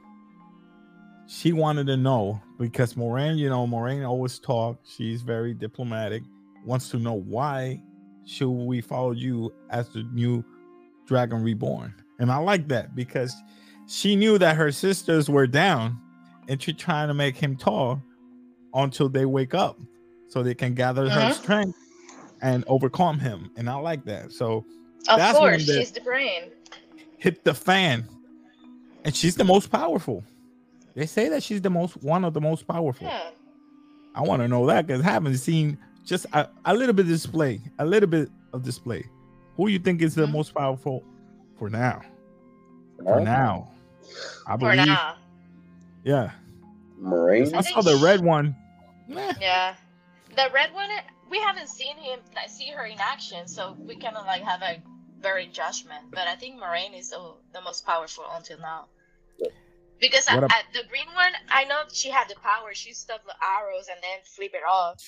She 1.27 1.51
wanted 1.51 1.87
to 1.87 1.97
know 1.97 2.41
because 2.59 2.93
Moiraine, 2.93 3.37
you 3.37 3.49
know, 3.49 3.65
Moiraine 3.65 4.07
always 4.07 4.37
talk. 4.39 4.79
She's 4.83 5.21
very 5.23 5.53
diplomatic. 5.53 6.23
Wants 6.65 6.89
to 6.89 6.97
know 6.99 7.13
why 7.13 7.81
should 8.25 8.49
we 8.49 8.81
follow 8.81 9.11
you 9.11 9.53
as 9.69 9.89
the 9.89 10.03
new 10.13 10.43
dragon 11.05 11.43
reborn? 11.43 11.93
And 12.19 12.31
I 12.31 12.37
like 12.37 12.67
that 12.69 12.95
because 12.95 13.35
she 13.87 14.15
knew 14.15 14.37
that 14.37 14.55
her 14.55 14.71
sisters 14.71 15.29
were 15.29 15.47
down 15.47 15.99
and 16.47 16.61
she's 16.61 16.75
trying 16.77 17.09
to 17.09 17.13
make 17.13 17.35
him 17.35 17.55
tall 17.57 18.01
until 18.73 19.09
they 19.09 19.25
wake 19.25 19.53
up 19.53 19.79
so 20.29 20.41
they 20.41 20.53
can 20.55 20.73
gather 20.73 21.09
her 21.09 21.29
Mhm. 21.31 21.33
strength 21.33 21.77
and 22.41 22.63
overcome 22.67 23.19
him. 23.19 23.51
And 23.57 23.69
I 23.69 23.75
like 23.75 24.05
that. 24.05 24.31
So 24.31 24.65
Of 25.09 25.17
That's 25.17 25.37
course, 25.37 25.65
she's 25.65 25.91
the 25.91 25.99
brain. 25.99 26.43
hit 27.17 27.43
the 27.43 27.53
fan. 27.53 28.07
And 29.03 29.13
she's 29.13 29.35
the 29.35 29.43
most 29.43 29.69
powerful. 29.69 30.23
They 30.95 31.05
say 31.07 31.27
that 31.27 31.43
she's 31.43 31.61
the 31.61 31.69
most 31.69 32.01
one 32.01 32.23
of 32.23 32.33
the 32.33 32.39
most 32.39 32.65
powerful. 32.67 33.07
Yeah. 33.07 33.31
I 34.15 34.21
want 34.21 34.41
to 34.43 34.47
know 34.47 34.65
that 34.67 34.87
because 34.87 35.01
I 35.01 35.09
haven't 35.11 35.35
seen 35.39 35.77
just 36.05 36.25
a, 36.33 36.49
a 36.65 36.73
little 36.73 36.93
bit 36.93 37.05
of 37.05 37.11
display, 37.11 37.61
a 37.79 37.85
little 37.85 38.09
bit 38.09 38.29
of 38.53 38.63
display. 38.63 39.05
Who 39.57 39.67
you 39.69 39.79
think 39.79 40.01
is 40.01 40.15
the 40.15 40.25
Mhm. 40.25 40.31
most 40.31 40.53
powerful 40.53 41.03
for 41.57 41.69
now? 41.69 42.01
For 43.03 43.17
Huh? 43.19 43.23
now, 43.23 43.71
I 44.47 44.53
For 44.53 44.59
believe. 44.59 44.87
now. 44.87 45.17
Yeah, 46.03 46.31
Moiraine. 46.99 47.53
I 47.55 47.61
saw 47.61 47.81
the 47.81 47.95
red 47.97 48.21
one. 48.21 48.55
Yeah. 49.07 49.75
The 50.35 50.49
red 50.53 50.73
one, 50.73 50.89
we 51.29 51.37
haven't 51.39 51.67
seen 51.69 51.95
him, 51.97 52.19
like, 52.35 52.49
see 52.49 52.71
her 52.71 52.85
in 52.85 52.99
action, 52.99 53.47
so 53.47 53.73
we 53.79 53.95
cannot 53.95 54.25
like 54.25 54.41
have 54.43 54.61
a 54.63 54.81
very 55.21 55.45
judgment. 55.47 56.09
But 56.11 56.27
I 56.27 56.35
think 56.35 56.59
Moiraine 56.59 56.97
is 56.97 57.09
the, 57.11 57.35
the 57.53 57.61
most 57.61 57.85
powerful 57.85 58.25
until 58.35 58.59
now. 58.59 58.87
Because 59.99 60.27
I, 60.27 60.35
I, 60.37 60.63
the 60.73 60.83
green 60.89 61.07
one, 61.15 61.31
I 61.49 61.63
know 61.65 61.83
she 61.91 62.09
had 62.09 62.27
the 62.27 62.35
power. 62.35 62.73
She 62.73 62.93
stuffed 62.93 63.25
the 63.25 63.35
arrows 63.41 63.87
and 63.89 63.99
then 64.01 64.19
flip 64.35 64.51
it 64.53 64.63
off. 64.67 64.99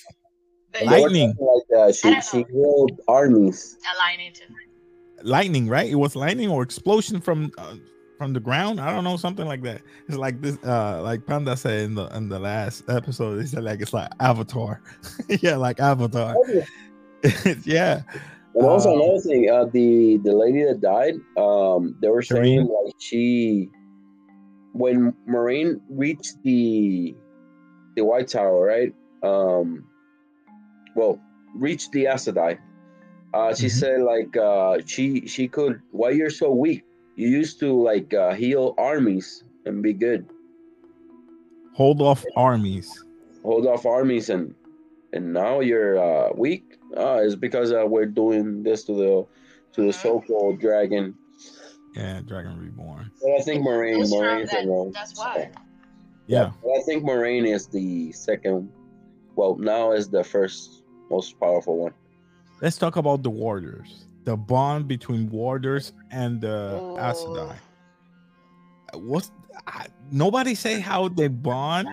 But 0.72 0.80
They 0.80 0.86
were 0.86 0.92
Lightning. 1.02 1.28
Like 1.38 1.62
that. 1.70 1.96
She 1.96 2.10
don't 2.10 2.24
she 2.24 2.38
know. 2.38 2.46
healed 2.50 3.00
armies. 3.08 3.76
aligning 3.96 4.32
to 4.34 4.42
lightning, 5.22 5.68
right? 5.68 5.88
It 5.90 5.94
was 5.96 6.14
lightning 6.16 6.48
or 6.50 6.62
explosion 6.62 7.20
from 7.20 7.50
uh, 7.58 7.76
from 8.18 8.32
the 8.32 8.40
ground. 8.40 8.80
I 8.80 8.92
don't 8.92 9.04
know, 9.04 9.16
something 9.16 9.46
like 9.46 9.62
that. 9.62 9.82
It's 10.08 10.16
like 10.16 10.40
this, 10.40 10.58
uh, 10.64 11.02
like 11.02 11.26
Panda 11.26 11.56
said 11.56 11.80
in 11.80 11.94
the 11.94 12.06
in 12.16 12.28
the 12.28 12.38
last 12.38 12.84
episode. 12.88 13.40
He 13.40 13.46
said 13.46 13.64
like 13.64 13.80
it's 13.80 13.92
like 13.92 14.10
Avatar. 14.20 14.80
yeah, 15.40 15.56
like 15.56 15.80
Avatar. 15.80 16.34
yeah, 17.64 18.02
And 18.54 18.66
also 18.66 18.92
Um, 18.92 19.00
another 19.00 19.20
thing, 19.20 19.50
uh, 19.50 19.64
the 19.66 20.18
the 20.18 20.32
lady 20.32 20.62
that 20.64 20.80
died, 20.80 21.14
um, 21.36 21.96
they 22.00 22.08
were 22.08 22.22
saying 22.22 22.66
Shireen? 22.66 22.84
like 22.84 22.94
she, 22.98 23.70
when 24.72 25.12
Moiraine 25.28 25.80
reached 25.88 26.42
the 26.42 27.14
the 27.96 28.04
White 28.04 28.28
Tower, 28.28 28.64
right? 28.64 28.94
Um, 29.22 29.84
well, 30.96 31.20
reached 31.54 31.92
the 31.92 32.06
Aes 32.06 32.24
Sedai. 32.26 32.58
Uh, 33.34 33.54
she 33.54 33.66
Mhm. 33.66 33.78
said 33.80 34.00
like 34.02 34.32
uh, 34.36 34.78
she 34.86 35.26
she 35.26 35.46
could. 35.46 35.80
Why 35.92 36.10
you're 36.10 36.30
so 36.32 36.50
weak? 36.50 36.82
You 37.16 37.28
used 37.28 37.60
to 37.60 37.68
like 37.72 38.12
uh, 38.14 38.34
heal 38.34 38.74
armies 38.78 39.44
and 39.66 39.82
be 39.82 39.92
good, 39.92 40.26
hold 41.74 42.00
off 42.00 42.24
armies. 42.36 42.88
hold 43.42 43.66
off 43.66 43.84
armies, 43.86 44.30
and 44.30 44.54
and 45.12 45.32
now 45.32 45.60
you're 45.60 45.98
uh, 45.98 46.32
weak. 46.34 46.64
Uh, 46.96 47.20
it's 47.22 47.34
because 47.34 47.72
uh, 47.72 47.84
we're 47.86 48.06
doing 48.10 48.62
this 48.62 48.84
to 48.84 48.92
the 48.94 49.26
to 49.74 49.80
the 49.86 49.92
Mhm. 49.92 50.02
so-called 50.02 50.60
dragon. 50.60 51.14
Yeah, 51.94 52.20
Dragon 52.26 52.58
Reborn. 52.60 53.10
But 53.22 53.30
I 53.38 53.40
think 53.40 53.64
Moiraine, 53.64 53.96
Who's 53.96 54.10
from 54.12 54.20
Moiraine's 54.24 54.50
that? 54.50 54.64
alone. 54.64 54.90
That's 54.92 55.16
why. 55.18 55.50
Yeah, 56.26 56.50
But 56.62 56.70
I 56.78 56.80
think 56.82 57.04
Moiraine 57.04 57.46
is 57.46 57.66
the 57.68 58.12
second. 58.12 58.68
Well, 59.36 59.56
now 59.56 59.92
is 59.92 60.08
the 60.08 60.24
first 60.24 60.82
most 61.10 61.38
powerful 61.40 61.78
one. 61.78 61.94
let's 62.60 62.78
talk 62.78 62.96
about 62.96 63.22
the 63.22 63.30
Warriors. 63.30 64.06
The 64.24 64.36
bond 64.36 64.88
between 64.88 65.30
Warriors 65.30 65.92
and 66.10 66.40
the 66.40 66.96
Aes 66.98 67.22
Ooh. 67.22 67.26
Sedai. 67.26 67.56
What's 68.94 69.30
I, 69.66 69.86
nobody 70.10 70.54
say 70.54 70.80
how 70.80 71.08
they 71.08 71.28
bond? 71.28 71.88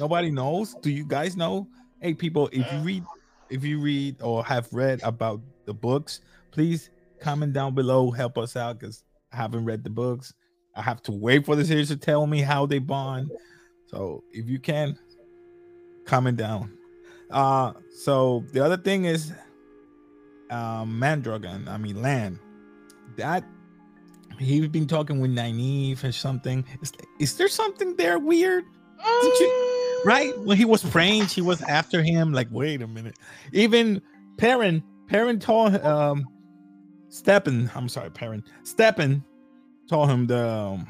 Nobody 0.00 0.30
knows. 0.30 0.74
Do 0.82 0.90
you 0.90 1.04
guys 1.04 1.36
know? 1.36 1.68
Hey, 2.00 2.14
people, 2.14 2.48
if 2.52 2.70
you 2.72 2.78
read, 2.80 3.04
if 3.50 3.64
you 3.64 3.80
read 3.80 4.20
or 4.20 4.44
have 4.44 4.68
read 4.72 5.00
about 5.02 5.40
the 5.64 5.74
books, 5.74 6.20
please 6.50 6.90
comment 7.20 7.52
down 7.52 7.74
below. 7.74 8.10
Help 8.10 8.38
us 8.38 8.56
out 8.56 8.78
because 8.78 9.04
I 9.32 9.36
haven't 9.36 9.64
read 9.64 9.84
the 9.84 9.90
books. 9.90 10.34
I 10.74 10.82
have 10.82 11.02
to 11.02 11.12
wait 11.12 11.46
for 11.46 11.56
the 11.56 11.64
series 11.64 11.88
to 11.88 11.96
tell 11.96 12.26
me 12.26 12.40
how 12.42 12.66
they 12.66 12.78
bond. 12.78 13.30
So 13.86 14.22
if 14.30 14.48
you 14.48 14.58
can, 14.58 14.98
comment 16.04 16.36
down. 16.36 16.76
Uh, 17.30 17.72
so 17.90 18.44
the 18.52 18.64
other 18.64 18.76
thing 18.76 19.04
is, 19.04 19.32
um, 20.50 21.00
Mandragoran. 21.00 21.68
I 21.68 21.76
mean, 21.76 22.00
Land. 22.00 22.38
That 23.16 23.44
he's 24.38 24.68
been 24.68 24.86
talking 24.86 25.20
with 25.20 25.30
Nynaeve 25.30 26.04
or 26.04 26.12
something. 26.12 26.64
Is, 26.82 26.92
is 27.18 27.36
there 27.36 27.48
something 27.48 27.96
there 27.96 28.18
weird? 28.18 28.64
You- 29.02 29.66
right 30.04 30.38
when 30.40 30.56
he 30.56 30.64
was 30.64 30.84
praying 30.84 31.26
she 31.26 31.40
was 31.40 31.60
after 31.62 32.02
him 32.02 32.32
like 32.32 32.46
wait 32.50 32.80
a 32.80 32.86
minute 32.86 33.16
even 33.52 34.00
Perrin 34.36 34.82
Perrin 35.08 35.40
told 35.40 35.74
um 35.82 36.24
Stepin 37.08 37.70
I'm 37.74 37.88
sorry 37.88 38.10
Perrin 38.10 38.44
Stepin 38.62 39.24
told 39.88 40.10
him 40.10 40.26
the 40.26 40.48
um, 40.48 40.86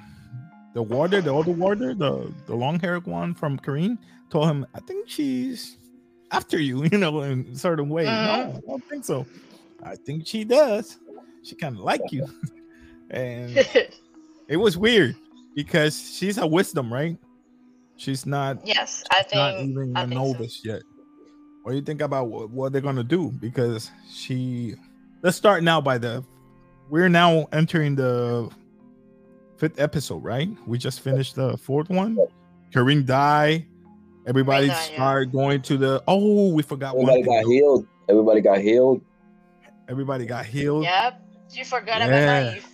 the 0.74 0.82
warder 0.82 1.20
the 1.20 1.30
older 1.30 1.52
warder 1.52 1.94
the 1.94 2.32
the 2.46 2.54
long 2.54 2.78
haired 2.78 3.06
one 3.06 3.32
from 3.34 3.58
Kerene 3.58 3.98
told 4.28 4.48
him 4.48 4.66
I 4.74 4.80
think 4.80 5.08
she's 5.08 5.78
after 6.30 6.58
you 6.58 6.84
you 6.92 6.98
know 6.98 7.22
in 7.22 7.46
a 7.52 7.56
certain 7.56 7.88
way 7.88 8.04
no 8.04 8.10
Mhm. 8.10 8.56
I 8.56 8.60
don't 8.66 8.84
think 8.88 9.04
so 9.04 9.26
I 9.82 9.94
think 9.96 10.26
she 10.26 10.44
does 10.44 10.98
she 11.42 11.54
kind 11.54 11.76
of 11.76 11.82
like 11.82 12.00
you 12.10 12.26
and 13.10 13.56
it 14.48 14.56
was 14.56 14.76
weird 14.76 15.14
because 15.54 15.98
she's 16.16 16.38
a 16.38 16.46
wisdom 16.46 16.92
right 16.92 17.16
she's 17.96 18.26
not 18.26 18.58
yes, 18.66 19.04
I 19.10 19.22
think 19.22 19.34
not 19.34 19.60
even 19.60 19.96
I 19.96 20.02
a 20.02 20.06
think 20.08 20.18
so. 20.20 20.24
novice 20.32 20.60
yet. 20.64 20.82
What 21.62 21.72
do 21.72 21.76
you 21.78 21.82
think 21.82 22.02
about 22.02 22.28
what, 22.28 22.50
what 22.50 22.72
they're 22.72 22.80
gonna 22.82 23.02
do? 23.02 23.30
Because 23.40 23.90
she, 24.08 24.74
let's 25.22 25.36
start 25.36 25.62
now 25.64 25.80
by 25.80 25.96
the, 25.98 26.22
we're 26.90 27.08
now 27.08 27.46
entering 27.52 27.96
the 27.96 28.48
fifth 29.56 29.80
episode, 29.80 30.22
right? 30.22 30.48
We 30.66 30.78
just 30.78 31.00
finished 31.00 31.34
the 31.36 31.56
fourth 31.56 31.88
one. 31.88 32.18
Kareem 32.72 33.04
die. 33.06 33.66
Everybody 34.26 34.66
died, 34.68 34.90
yeah. 34.92 35.24
going 35.24 35.62
to 35.62 35.76
the. 35.76 36.02
Oh, 36.08 36.52
we 36.52 36.62
forgot 36.62 36.96
one. 36.96 37.08
Everybody 37.08 37.22
thing, 37.22 37.32
got 37.32 37.42
though. 37.44 37.50
healed. 37.50 37.86
Everybody 38.08 38.40
got 38.40 38.58
healed. 38.58 39.00
Everybody 39.88 40.26
got 40.26 40.46
healed. 40.46 40.84
Yep. 40.84 41.22
You 41.52 41.64
forgot 41.64 42.00
Yeah. 42.00 42.06
about 42.06 42.52
Naive. 42.52 42.66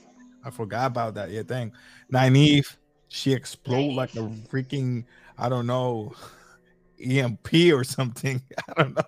I 0.45 0.51
forgot 0.51 0.87
about 0.87 1.15
that. 1.15 1.31
Yeah, 1.31 1.43
thank. 1.43 1.75
Nynaeve, 2.13 2.77
she 3.09 3.33
exploded 3.33 3.95
like 3.95 4.15
a 4.15 4.21
freaking, 4.51 5.05
I 5.39 5.49
don't 5.49 5.67
know, 5.67 6.15
EMP 7.05 7.49
or 7.73 7.85
something. 7.85 8.43
I 8.69 8.83
don't 8.83 8.97
know. 8.97 9.03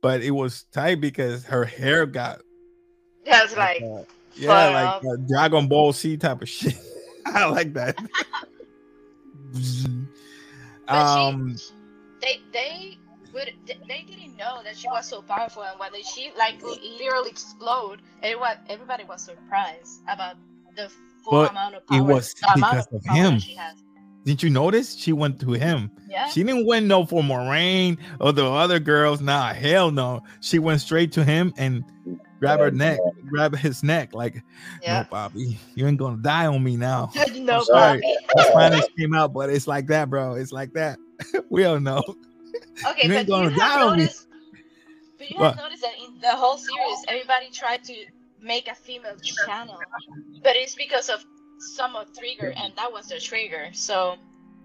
But 0.00 0.22
it 0.22 0.32
was 0.32 0.64
tight 0.64 1.00
because 1.00 1.44
her 1.46 1.64
hair 1.64 2.04
got 2.04 2.40
That's 3.24 3.56
like, 3.56 3.82
uh, 3.82 4.02
yeah, 4.34 4.48
fire 4.48 4.72
like 4.72 5.04
up. 5.04 5.26
Dragon 5.26 5.66
Ball 5.66 5.92
Z 5.94 6.18
type 6.18 6.42
of 6.42 6.48
shit. 6.50 6.76
I 7.26 7.46
like 7.46 7.72
that. 7.72 7.96
But 10.86 11.14
she- 11.14 11.20
Um, 11.20 11.56
they 12.20 12.40
they 12.52 12.98
would 13.32 13.52
they 13.66 13.78
they 13.88 14.02
didn't 14.02 14.36
know 14.36 14.60
that 14.64 14.76
she 14.76 14.88
was 14.88 15.08
so 15.08 15.22
powerful 15.22 15.62
and 15.62 15.78
when 15.78 15.90
she 16.04 16.30
like 16.38 16.62
literally 16.62 17.30
explode 17.30 18.00
everyone 18.22 18.56
everybody 18.68 19.04
was 19.04 19.22
surprised 19.24 20.00
about 20.08 20.36
the 20.76 20.88
full 21.24 21.32
But 21.42 21.50
amount 21.50 21.74
of 21.74 21.82
it 21.82 21.88
power 21.88 22.02
was 22.04 22.32
the 22.34 22.52
amount 22.54 22.72
because 22.74 22.86
of 22.88 23.10
of 23.10 23.16
him. 23.16 23.38
she 23.40 23.54
has. 23.56 23.74
didn't 24.24 24.42
you 24.42 24.50
notice? 24.50 24.94
She 24.96 25.12
went 25.12 25.40
to 25.40 25.52
him. 25.52 25.90
yeah 26.08 26.28
She 26.28 26.44
didn't 26.44 26.66
went 26.66 26.86
no 26.86 27.04
for 27.06 27.22
Moiraine 27.22 27.98
or 28.20 28.32
the 28.32 28.46
other 28.46 28.78
girls. 28.78 29.20
Nah, 29.20 29.52
hell 29.52 29.90
no. 29.90 30.22
She 30.40 30.58
went 30.58 30.80
straight 30.80 31.12
to 31.12 31.24
him 31.24 31.52
and 31.56 31.84
grab 32.40 32.60
her 32.60 32.70
neck, 32.70 32.98
grab 33.28 33.56
his 33.56 33.82
neck. 33.82 34.14
Like, 34.14 34.42
yeah 34.82 35.00
no, 35.00 35.06
Bobby, 35.10 35.58
you 35.74 35.86
ain't 35.86 35.98
gonna 35.98 36.16
die 36.22 36.46
on 36.46 36.62
me 36.62 36.76
now. 36.76 37.10
no 37.36 37.62
sorry. 37.62 38.00
Bobby. 38.34 38.48
Spanish 38.50 38.84
came 38.98 39.14
out, 39.14 39.32
but 39.32 39.50
it's 39.50 39.66
like 39.66 39.86
that, 39.88 40.10
bro. 40.10 40.34
It's 40.34 40.52
like 40.52 40.72
that. 40.74 40.98
we 41.50 41.64
all 41.64 41.80
know. 41.80 42.02
okay 42.88 43.06
You 43.08 43.14
ain't 43.14 43.28
but 43.28 43.36
you 43.36 43.44
gonna 43.44 43.50
have 43.50 43.58
die 43.58 43.82
on 43.82 43.92
me. 43.96 44.02
noticed 44.04 44.26
but 45.18 45.30
you 45.30 45.36
What? 45.38 45.56
noticed 45.56 45.82
that 45.82 45.94
in 46.04 46.18
the 46.20 46.28
whole 46.30 46.56
series 46.58 46.98
everybody 47.08 47.48
tried 47.50 47.84
to 47.84 47.94
make 48.40 48.68
a 48.68 48.74
female 48.74 49.16
channel 49.46 49.78
but 50.42 50.54
it's 50.56 50.74
because 50.74 51.08
of 51.08 51.24
some 51.76 51.94
of 51.96 52.12
trigger 52.18 52.52
and 52.56 52.72
that 52.76 52.92
was 52.92 53.06
the 53.08 53.18
trigger 53.20 53.68
so 53.72 54.16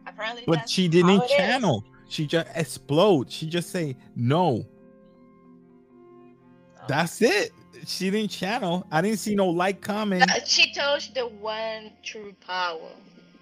apparently 0.07 0.43
But 0.47 0.67
she 0.67 0.87
didn't 0.87 1.21
it 1.21 1.25
is. 1.25 1.31
channel. 1.31 1.85
She 2.09 2.25
just 2.25 2.47
explode. 2.55 3.31
She 3.31 3.47
just 3.47 3.69
say 3.69 3.95
no. 4.15 4.65
Oh. 6.77 6.85
That's 6.87 7.21
it. 7.21 7.51
She 7.85 8.09
didn't 8.09 8.31
channel. 8.31 8.85
I 8.91 9.01
didn't 9.01 9.19
see 9.19 9.35
no 9.35 9.47
like 9.47 9.81
comment. 9.81 10.23
Uh, 10.23 10.43
she 10.45 10.73
told 10.73 11.01
the 11.13 11.27
one 11.27 11.91
true 12.03 12.33
power. 12.45 12.89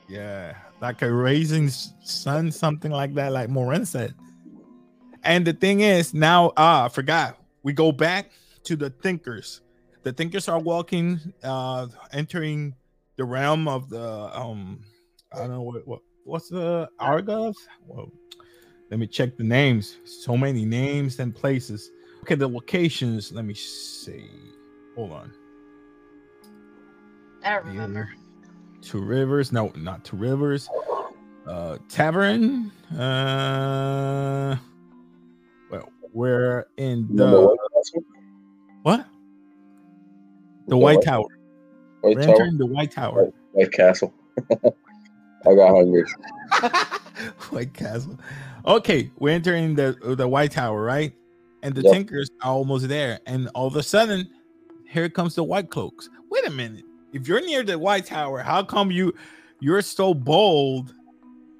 Yeah, 0.07 0.55
like 0.81 1.01
a 1.01 1.12
raising 1.12 1.69
sun, 1.69 2.51
something 2.51 2.91
like 2.91 3.13
that, 3.15 3.31
like 3.31 3.50
Morin 3.50 3.86
said. 3.86 4.13
And 5.24 5.46
the 5.46 5.53
thing 5.53 5.81
is, 5.81 6.13
now 6.13 6.53
ah, 6.55 6.86
I 6.86 6.89
forgot. 6.89 7.38
We 7.63 7.74
go 7.74 7.91
back 7.91 8.31
to 8.63 8.75
the 8.75 8.89
tinkers. 8.89 9.62
The 10.03 10.13
tinkers 10.13 10.48
are 10.48 10.60
walking, 10.60 11.19
uh, 11.43 11.88
entering 12.13 12.75
the 13.17 13.25
realm 13.25 13.67
of 13.67 13.89
the 13.89 14.29
um, 14.38 14.79
I 15.34 15.39
don't 15.39 15.50
know 15.50 15.62
what, 15.62 15.86
what 15.88 16.00
what's 16.24 16.50
the 16.50 16.89
Argos. 17.00 17.55
Well, 17.86 18.12
let 18.89 19.00
me 19.00 19.07
check 19.07 19.36
the 19.36 19.43
names. 19.43 19.98
So 20.05 20.38
many 20.38 20.65
names 20.65 21.19
and 21.19 21.36
places. 21.36 21.91
Okay, 22.27 22.36
the 22.36 22.50
locations. 22.50 23.31
Let 23.31 23.46
me 23.46 23.53
see. 23.53 24.29
Hold 24.96 25.13
on. 25.13 25.31
I 27.41 27.53
don't 27.53 27.67
remember. 27.67 28.12
Two 28.81 29.00
Rivers. 29.00 29.53
No, 29.53 29.72
not 29.77 30.03
Two 30.03 30.17
Rivers. 30.17 30.67
Uh 31.48 31.77
Tavern. 31.88 32.69
Uh 32.91 34.57
well, 35.72 35.89
we're 36.12 36.67
in 36.75 37.07
the 37.15 37.55
what? 38.84 39.07
The 40.67 40.75
White 40.77 41.03
Tower. 41.03 41.24
White 42.01 42.17
Tower, 42.17 42.29
entering 42.29 42.57
the 42.57 42.65
White 42.65 42.91
Tower. 42.91 43.31
White 43.53 43.72
Castle. 43.72 44.13
I 44.51 45.55
got 45.55 45.70
hungry. 45.70 46.03
White 47.51 47.74
Castle. 47.74 48.20
Okay, 48.66 49.11
we're 49.18 49.33
entering 49.33 49.75
the 49.75 49.98
the 50.18 50.27
White 50.27 50.51
Tower, 50.51 50.83
right? 50.83 51.13
And 51.63 51.74
the 51.74 51.81
Yep. 51.81 51.93
Tinkers 51.93 52.29
are 52.41 52.51
almost 52.53 52.87
there, 52.87 53.20
and 53.25 53.50
all 53.55 53.67
of 53.67 53.75
a 53.75 53.83
sudden, 53.83 54.29
here 54.87 55.09
comes 55.09 55.35
the 55.35 55.43
White 55.43 55.70
Cloaks. 55.70 56.09
Wait 56.29 56.46
a 56.48 56.51
minute! 56.51 56.85
If 57.13 57.27
you're 57.27 57.41
near 57.41 57.63
the 57.63 57.77
White 57.79 58.05
Tower, 58.05 58.39
how 58.39 58.63
come 58.63 58.91
you 58.91 59.13
you're 59.59 59.81
so 59.81 60.13
bold? 60.13 60.93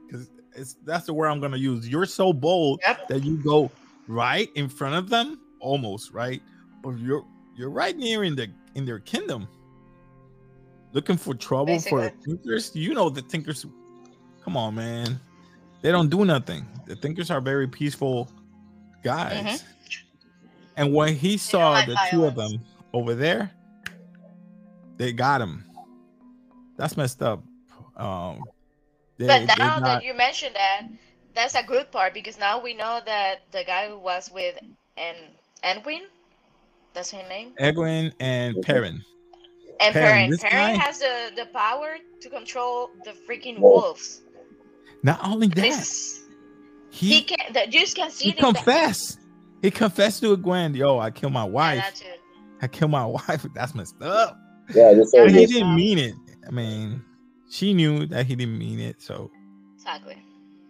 Because 0.06 0.30
it's 0.56 0.76
that's 0.86 1.08
the 1.08 1.14
word 1.14 1.28
I'm 1.28 1.40
gonna 1.42 1.58
use. 1.58 1.88
You're 1.90 2.06
so 2.06 2.32
bold 2.32 2.80
Yep. 2.86 3.08
that 3.10 3.24
you 3.24 3.38
go 3.38 3.72
right 4.08 4.50
in 4.56 4.70
front 4.70 4.96
of 4.96 5.10
them, 5.10 5.40
almost 5.60 6.12
right, 6.14 6.42
but 6.84 6.98
you're 7.00 7.26
you're 7.58 7.72
right 7.72 7.98
near 7.98 8.24
in 8.24 8.36
the 8.36 8.48
in 8.76 8.86
their 8.86 9.00
kingdom, 9.00 9.48
looking 10.94 11.18
for 11.18 11.34
trouble 11.34 11.80
for 11.80 12.02
the 12.04 12.14
Tinkers. 12.24 12.76
You 12.76 12.94
know 12.94 13.10
the 13.10 13.24
Tinkers. 13.24 13.66
Come 14.44 14.56
on, 14.56 14.76
man. 14.76 15.20
They 15.82 15.92
don't 15.92 16.10
do 16.10 16.24
nothing. 16.24 16.66
The 16.86 16.96
Tinkers 16.96 17.30
are 17.32 17.42
very 17.42 17.68
peaceful 17.68 18.30
guys. 19.04 19.62
Mhm. 19.62 19.64
And 20.78 20.94
when 20.94 21.16
he 21.16 21.38
saw 21.38 21.72
like 21.72 21.88
the 21.88 21.98
two 22.10 22.26
of 22.26 22.36
them 22.36 22.62
over 22.94 23.14
there, 23.16 23.52
they 24.98 25.12
got 25.12 25.42
him. 25.42 25.66
That's 26.78 26.96
messed 26.96 27.22
up. 27.24 27.44
Um, 27.96 28.44
they, 29.18 29.26
But 29.28 29.46
now 29.58 29.80
got- 29.80 29.84
that 29.84 30.04
you 30.04 30.14
mentioned 30.14 30.56
that, 30.56 30.84
that's 31.34 31.56
a 31.56 31.64
good 31.64 31.92
part 31.92 32.14
because 32.14 32.38
now 32.40 32.62
we 32.62 32.74
know 32.74 33.00
that 33.06 33.42
the 33.52 33.64
guy 33.64 33.90
who 33.90 33.98
was 33.98 34.30
with 34.32 34.56
An 34.98 35.16
Anwin, 35.64 36.02
that's 36.94 37.12
his 37.12 37.28
name, 37.30 37.54
Egwene 37.60 38.12
and 38.20 38.56
Perrin. 38.62 39.04
and 39.80 39.94
Perrin, 39.94 40.30
Perrin. 40.32 40.38
Perrin 40.40 40.76
guy- 40.78 40.84
has 40.84 41.00
the 41.00 41.32
the 41.36 41.46
power 41.48 41.98
to 42.22 42.30
control 42.30 42.90
the 43.06 43.12
freaking 43.28 43.60
wolves. 43.60 44.22
Not 45.04 45.20
only 45.24 45.48
that, 45.50 45.56
This 45.56 46.20
he 46.92 47.14
he 47.16 47.22
can. 47.24 47.54
The, 47.54 47.68
Jews 47.68 47.94
can 47.94 48.10
see 48.10 48.26
he 48.26 48.32
confess. 48.34 48.46
in 48.46 48.54
the- 48.54 48.60
confessed. 48.60 49.20
He 49.62 49.72
confessed 49.72 50.22
to 50.22 50.36
Gwen, 50.38 50.74
"Yo, 50.76 51.00
I 51.00 51.10
killed 51.12 51.34
my 51.34 51.44
wife. 51.44 51.78
that 51.84 51.96
too. 51.96 52.06
I 52.62 52.68
killed 52.68 52.92
my 52.92 53.06
wife. 53.18 53.46
That's 53.56 53.74
messed 53.76 54.02
up." 54.02 54.38
Yeah, 54.74 54.94
this 54.94 55.12
Yeah, 55.14 55.24
But 55.24 55.32
he 55.32 55.46
didn't 55.46 55.76
mean 55.76 55.98
it. 55.98 56.14
I 56.48 56.52
mean, 56.52 57.04
she 57.50 57.74
knew 57.74 58.06
that 58.08 58.26
he 58.26 58.36
didn't 58.36 58.58
mean 58.58 58.80
it. 58.80 59.02
So 59.02 59.32
Exactly. 59.76 60.18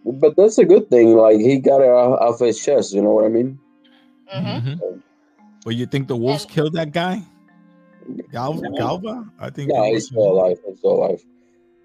but 0.04 0.36
that's 0.36 0.58
a 0.58 0.64
good 0.64 0.88
thing. 0.90 1.16
Like 1.16 1.38
he 1.38 1.58
got 1.58 1.80
it 1.80 1.88
off, 1.88 2.18
off 2.20 2.40
his 2.40 2.62
chest. 2.62 2.92
You 2.94 3.02
know 3.02 3.10
what 3.10 3.24
I 3.24 3.28
mean? 3.28 3.58
hmm 4.28 4.46
Mhm. 4.46 5.02
But 5.64 5.74
you 5.74 5.86
think 5.86 6.08
the 6.08 6.16
wolves 6.16 6.44
And- 6.44 6.52
killed 6.52 6.72
that 6.74 6.92
guy? 6.92 7.22
Gal- 8.32 8.60
Galva? 8.78 9.26
I 9.38 9.50
think. 9.50 9.70
Yeah, 9.72 9.82
it 9.84 9.86
he's 9.88 9.94
was 9.94 10.06
still 10.06 10.24
him. 10.24 10.30
alive. 10.30 10.58
He's 10.66 10.78
still 10.78 10.92
alive. 10.92 11.24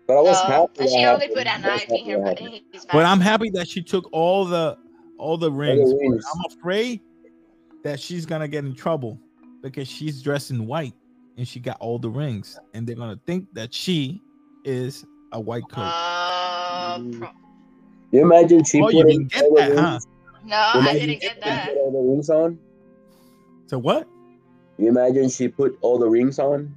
But 0.08 0.18
I 0.18 0.22
was 0.22 0.38
Uh, 0.38 0.46
happy. 0.46 0.88
she 0.88 0.96
only 0.98 1.02
happened. 1.04 1.32
put 1.36 1.48
a 1.48 1.52
I 1.52 1.56
was 1.56 1.64
knife 1.64 1.90
in 1.90 2.06
her 2.06 2.24
that 2.24 2.40
in 2.40 2.46
happened. 2.46 2.62
his 2.72 2.86
back. 2.86 2.94
But 2.94 3.06
I'm 3.06 3.20
happy 3.20 3.50
that 3.52 3.68
she 3.68 3.82
took 3.82 4.08
all 4.14 4.46
the 4.46 4.78
all 5.18 5.38
the 5.38 5.52
rings. 5.52 5.92
but 5.94 6.00
rings. 6.00 6.26
I'm 6.34 6.42
afraid 6.58 7.02
that 7.84 8.00
she's 8.00 8.26
gonna 8.26 8.48
get 8.48 8.66
in 8.66 8.74
trouble 8.76 9.20
because 9.62 9.88
she's 9.88 10.22
dressed 10.22 10.52
in 10.52 10.66
white 10.68 10.94
and 11.38 11.48
she 11.48 11.60
got 11.60 11.78
all 11.80 11.98
the 12.00 12.10
rings, 12.10 12.60
and 12.74 12.86
they're 12.88 12.96
gonna 12.96 13.20
think 13.26 13.48
that 13.54 13.74
she 13.74 14.22
is 14.66 15.06
a 15.32 15.40
white 15.40 15.64
cloak. 15.70 15.92
Uh, 15.94 17.00
pro- 17.12 17.30
You 18.12 18.22
imagine 18.22 18.64
she 18.64 18.82
oh, 18.82 18.86
put 18.86 18.96
you 18.96 19.04
didn't 19.06 19.32
get 19.32 19.44
all 19.44 19.50
the 19.56 19.62
that, 19.62 19.78
huh? 19.78 19.90
rings? 19.92 20.08
no, 20.46 20.72
You 20.82 20.90
I 20.90 20.94
didn't 20.94 21.10
she 21.10 21.20
get 21.20 21.36
put 21.36 21.46
that. 21.46 21.70
all 21.78 21.92
the 21.92 22.12
rings 22.12 22.30
on. 22.30 22.60
So 23.68 23.80
what? 23.80 24.08
You 24.78 24.88
imagine 24.90 25.30
she 25.30 25.48
put 25.48 25.78
all 25.82 25.98
the 25.98 26.08
rings 26.08 26.40
on. 26.40 26.76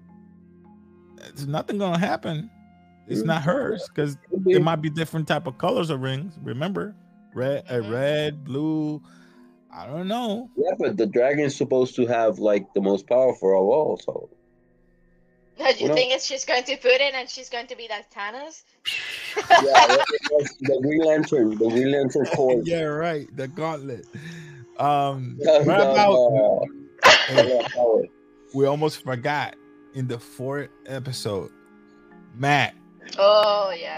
There's 1.19 1.47
nothing 1.47 1.79
gonna 1.79 1.99
happen. 1.99 2.51
It's 3.09 3.23
Mm. 3.23 3.27
not 3.27 3.43
hers 3.43 3.89
because 3.89 4.17
Could 4.31 4.45
be. 4.45 4.53
there 4.55 4.63
might 4.63 4.77
be 4.83 4.91
different 4.91 5.29
type 5.29 5.47
of 5.47 5.59
colors 5.59 5.91
of 5.91 6.01
rings. 6.01 6.35
Remember, 6.43 6.95
red, 7.37 7.65
uh, 7.69 7.75
Mhm. 7.75 7.93
red, 7.93 8.45
blue. 8.45 9.03
I 9.73 9.87
don't 9.87 10.09
know. 10.09 10.49
Yeah, 10.57 10.73
but 10.79 10.97
the 10.97 11.07
dragon's 11.07 11.55
supposed 11.55 11.95
to 11.97 12.07
have 12.07 12.39
like 12.39 12.73
the 12.75 12.81
most 12.81 13.07
powerful 13.07 13.51
of 13.51 13.67
all. 13.69 14.01
So 14.03 14.31
Do 15.59 15.65
you 15.65 15.71
You 15.79 15.89
know- 15.89 15.95
think 15.95 16.13
it's 16.15 16.25
she's 16.27 16.45
going 16.45 16.65
to 16.65 16.77
put 16.77 16.93
it 17.07 17.15
and 17.15 17.29
she's 17.31 17.49
going 17.49 17.67
to 17.69 17.77
be 17.77 17.87
like 17.89 18.11
Thanos? 18.13 18.63
yeah, 19.37 19.97
the 20.61 20.79
Green 20.83 21.01
Lantern, 21.01 21.51
the 21.57 21.69
Green 21.69 21.93
Lantern 21.93 22.27
cord. 22.27 22.67
yeah, 22.67 22.83
right. 22.83 23.27
The 23.37 23.49
gauntlet. 23.49 24.07
Um, 24.79 25.37
The- 25.41 25.63
what 25.65 25.79
the, 25.79 25.93
about? 25.93 26.67
Hey, 27.27 28.11
we 28.55 28.67
almost 28.67 29.03
forgot 29.03 29.57
in 29.95 30.07
the 30.09 30.19
fourth 30.19 30.69
episode. 30.87 31.51
Mat, 32.35 32.75
Oh 33.19 33.71
yeah. 33.79 33.97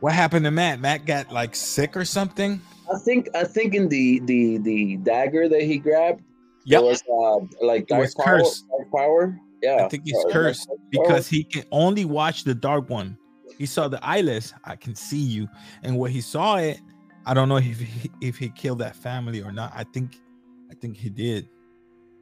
What 0.00 0.14
happened 0.14 0.44
to 0.46 0.50
Mat? 0.50 0.80
Mat 0.80 1.04
got 1.06 1.30
like 1.30 1.54
sick 1.54 1.96
or 1.96 2.04
something. 2.04 2.60
I 2.92 2.98
think 2.98 3.28
I 3.34 3.44
think 3.44 3.74
in 3.74 3.88
the 3.88 4.20
the 4.20 4.58
the 4.58 4.96
dagger 4.98 5.48
that 5.48 5.62
he 5.62 5.78
grabbed, 5.78 6.22
it 6.66 6.82
was 6.82 7.02
uh, 7.08 7.44
like 7.64 7.90
It 7.90 7.96
was 7.96 8.14
power, 8.14 8.38
cursed. 8.38 8.66
dark 8.68 8.90
power. 8.90 9.38
Yeah, 9.62 9.84
I 9.84 9.88
think 9.88 10.04
he's 10.06 10.16
Uh, 10.24 10.30
cursed 10.32 10.68
because 10.90 11.28
he 11.28 11.44
can 11.44 11.64
only 11.70 12.04
watch 12.04 12.44
the 12.44 12.54
dark 12.54 12.88
one. 12.88 13.16
He 13.58 13.66
saw 13.66 13.88
the 13.88 14.02
eyeless. 14.02 14.54
I 14.64 14.74
can 14.76 14.94
see 14.94 15.18
you, 15.20 15.46
and 15.82 15.98
when 15.98 16.10
he 16.10 16.22
saw 16.22 16.56
it, 16.56 16.80
I 17.26 17.34
don't 17.34 17.48
know 17.50 17.58
if 17.58 17.78
he, 17.78 18.10
if 18.22 18.38
he 18.38 18.48
killed 18.48 18.78
that 18.78 18.96
family 18.96 19.42
or 19.42 19.52
not. 19.52 19.70
I 19.76 19.84
think, 19.84 20.18
I 20.70 20.74
think 20.80 20.96
he 20.96 21.10
did. 21.10 21.46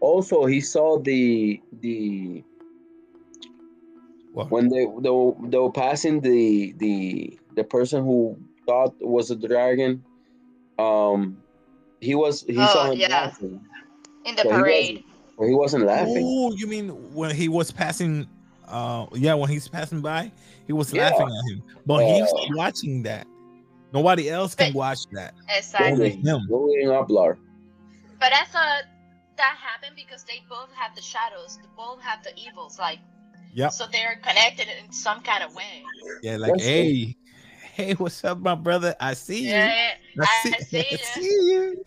also 0.00 0.46
he 0.46 0.60
saw 0.60 0.98
the 0.98 1.62
the 1.80 2.42
Well, 4.34 4.46
when 4.48 4.68
they 4.68 4.84
they 5.00 5.10
were, 5.10 5.34
they 5.48 5.58
were 5.58 5.72
passing 5.72 6.20
the 6.20 6.72
the 6.78 7.38
the 7.58 7.64
person 7.64 8.04
who 8.04 8.38
thought 8.66 8.94
was 9.00 9.30
a 9.30 9.36
dragon. 9.36 10.02
Um, 10.78 11.36
he 12.00 12.14
was 12.14 12.42
he 12.42 12.56
Oh, 12.56 12.66
saw 12.66 12.90
him 12.90 12.98
yeah. 12.98 13.08
laughing, 13.08 13.60
In 14.24 14.36
the 14.36 14.42
So 14.42 14.50
he 14.50 14.56
parade. 14.62 15.04
but 15.36 15.46
he 15.48 15.54
wasn't 15.54 15.84
laughing. 15.86 16.22
oh, 16.24 16.52
you 16.54 16.66
mean 16.66 16.88
when 17.14 17.34
he 17.34 17.48
was 17.48 17.70
passing? 17.70 18.26
Uh, 18.66 19.06
yeah, 19.14 19.34
when 19.34 19.48
he's 19.48 19.66
passing 19.66 20.00
by, 20.00 20.30
he 20.66 20.72
was 20.72 20.92
Yeah. 20.92 21.08
laughing 21.08 21.26
at 21.38 21.44
him, 21.52 21.62
but 21.86 22.04
he's 22.06 22.30
Uh, 22.30 22.46
watching 22.54 23.02
that. 23.04 23.26
Nobody 23.94 24.28
else 24.28 24.54
can 24.54 24.72
But- 24.72 24.78
watch 24.78 25.00
that. 25.12 25.34
Exactly. 25.48 25.90
Only 25.92 26.10
him. 26.10 26.40
Louis 26.50 26.82
and 26.84 26.92
Ablar. 26.92 27.38
But 28.20 28.32
I 28.34 28.44
thought 28.52 28.82
that 29.38 29.56
happened 29.56 29.96
because 29.96 30.22
they 30.24 30.42
both 30.48 30.70
have 30.74 30.94
the 30.94 31.00
shadows. 31.02 31.56
They 31.62 31.68
both 31.76 32.00
have 32.02 32.22
the 32.22 32.32
evils. 32.38 32.78
Like, 32.78 32.98
yeah. 33.54 33.70
so 33.70 33.86
they're 33.90 34.20
connected 34.22 34.68
in 34.68 34.92
some 34.92 35.22
kind 35.22 35.42
of 35.42 35.54
way. 35.56 35.82
Yeah, 36.22 36.36
like 36.36 36.52
That's 36.52 36.64
hey, 36.64 37.16
hey, 37.78 37.94
what's 37.94 38.24
up, 38.24 38.40
my 38.40 38.56
brother? 38.56 38.94
I 38.98 39.14
see 39.14 39.44
you. 39.44 39.50
Yeah, 39.50 39.92
I 40.20 40.24
I 40.50 40.62
see 40.64 40.78
I 40.90 40.90
you. 40.90 40.98
see 40.98 41.22
you. 41.22 41.82